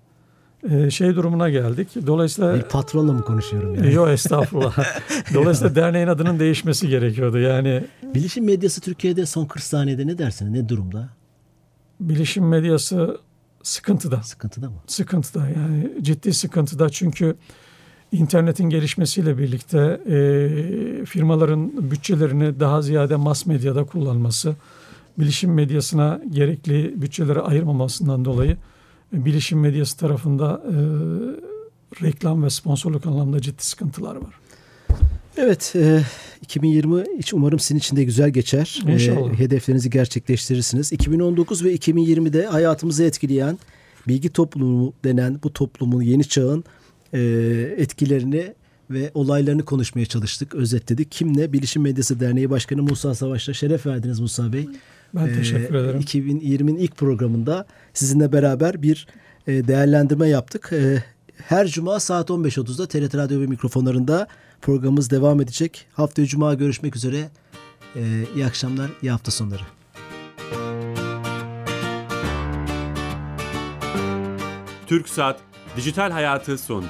E, 0.70 0.90
şey 0.90 1.14
durumuna 1.14 1.50
geldik. 1.50 1.88
Dolayısıyla... 2.06 2.54
Bir 2.54 2.62
patronla 2.62 3.12
mı 3.12 3.22
konuşuyorum 3.22 3.74
yani? 3.74 3.92
Yok 3.92 4.08
estağfurullah. 4.08 4.78
Dolayısıyla 5.34 5.74
derneğin 5.74 6.06
adının 6.06 6.38
değişmesi 6.38 6.88
gerekiyordu. 6.88 7.38
Yani 7.38 7.84
Bilişim 8.14 8.44
medyası 8.44 8.80
Türkiye'de 8.80 9.26
son 9.26 9.46
40 9.46 9.62
saniyede 9.62 10.06
ne 10.06 10.18
dersiniz? 10.18 10.52
Ne 10.52 10.68
durumda? 10.68 11.08
bilişim 12.00 12.48
medyası 12.48 13.18
sıkıntıda. 13.62 14.22
Sıkıntıda 14.22 14.70
mı? 14.70 14.76
sıkıntıda 14.86 15.48
yani 15.48 15.92
ciddi 16.02 16.34
sıkıntıda 16.34 16.88
çünkü 16.88 17.36
internetin 18.12 18.64
gelişmesiyle 18.64 19.38
birlikte 19.38 20.00
e, 20.06 21.04
firmaların 21.04 21.90
bütçelerini 21.90 22.60
daha 22.60 22.82
ziyade 22.82 23.16
mass 23.16 23.46
medyada 23.46 23.84
kullanması, 23.84 24.56
bilişim 25.18 25.54
medyasına 25.54 26.20
gerekli 26.30 27.02
bütçeleri 27.02 27.40
ayırmamasından 27.40 28.24
dolayı 28.24 28.56
e, 29.16 29.24
bilişim 29.24 29.60
medyası 29.60 29.96
tarafında 29.96 30.62
e, 30.68 30.74
reklam 32.04 32.42
ve 32.44 32.50
sponsorluk 32.50 33.06
anlamda 33.06 33.40
ciddi 33.40 33.64
sıkıntılar 33.64 34.16
var. 34.16 34.34
Evet, 35.36 35.72
e, 35.76 36.02
2020 36.42 37.04
hiç 37.18 37.34
umarım 37.34 37.58
sizin 37.58 37.78
için 37.78 37.96
de 37.96 38.04
güzel 38.04 38.30
geçer. 38.30 38.82
E, 38.88 38.92
İnşallah. 38.92 39.32
hedeflerinizi 39.38 39.90
gerçekleştirirsiniz. 39.90 40.92
2019 40.92 41.64
ve 41.64 41.74
2020'de 41.74 42.46
hayatımızı 42.46 43.04
etkileyen 43.04 43.58
bilgi 44.08 44.28
toplumu 44.28 44.92
denen 45.04 45.40
bu 45.42 45.52
toplumun 45.52 46.02
yeni 46.02 46.24
çağın 46.24 46.64
e, 47.12 47.20
etkilerini 47.76 48.54
ve 48.90 49.10
olaylarını 49.14 49.64
konuşmaya 49.64 50.06
çalıştık, 50.06 50.54
özetledik. 50.54 51.10
Kimle? 51.12 51.52
Bilişim 51.52 51.82
Medyası 51.82 52.20
Derneği 52.20 52.50
Başkanı 52.50 52.82
Musa 52.82 53.14
Savaş'la 53.14 53.54
şeref 53.54 53.86
verdiniz 53.86 54.20
Musa 54.20 54.52
Bey. 54.52 54.68
Ben 55.14 55.26
Ee, 55.26 55.32
teşekkür 55.32 55.74
ederim. 55.74 56.00
2020'nin 56.00 56.76
ilk 56.76 56.96
programında 56.96 57.66
sizinle 57.94 58.32
beraber 58.32 58.82
bir 58.82 59.06
e, 59.46 59.68
değerlendirme 59.68 60.28
yaptık. 60.28 60.70
E, 60.72 61.04
Her 61.48 61.66
cuma 61.66 62.00
saat 62.00 62.30
15.30'da 62.30 62.86
TRT 62.88 63.14
Radyo 63.14 63.40
ve 63.40 63.46
mikrofonlarında 63.46 64.26
programımız 64.62 65.10
devam 65.10 65.40
edecek. 65.40 65.86
Haftaya 65.92 66.26
cuma 66.28 66.54
görüşmek 66.54 66.96
üzere. 66.96 67.28
E, 67.96 68.00
İyi 68.34 68.46
akşamlar, 68.46 68.90
iyi 69.02 69.10
hafta 69.10 69.30
sonları. 69.30 69.62
Türk 74.86 75.08
Saat 75.08 75.40
Dijital 75.76 76.10
Hayatı 76.10 76.58
sondu. 76.58 76.86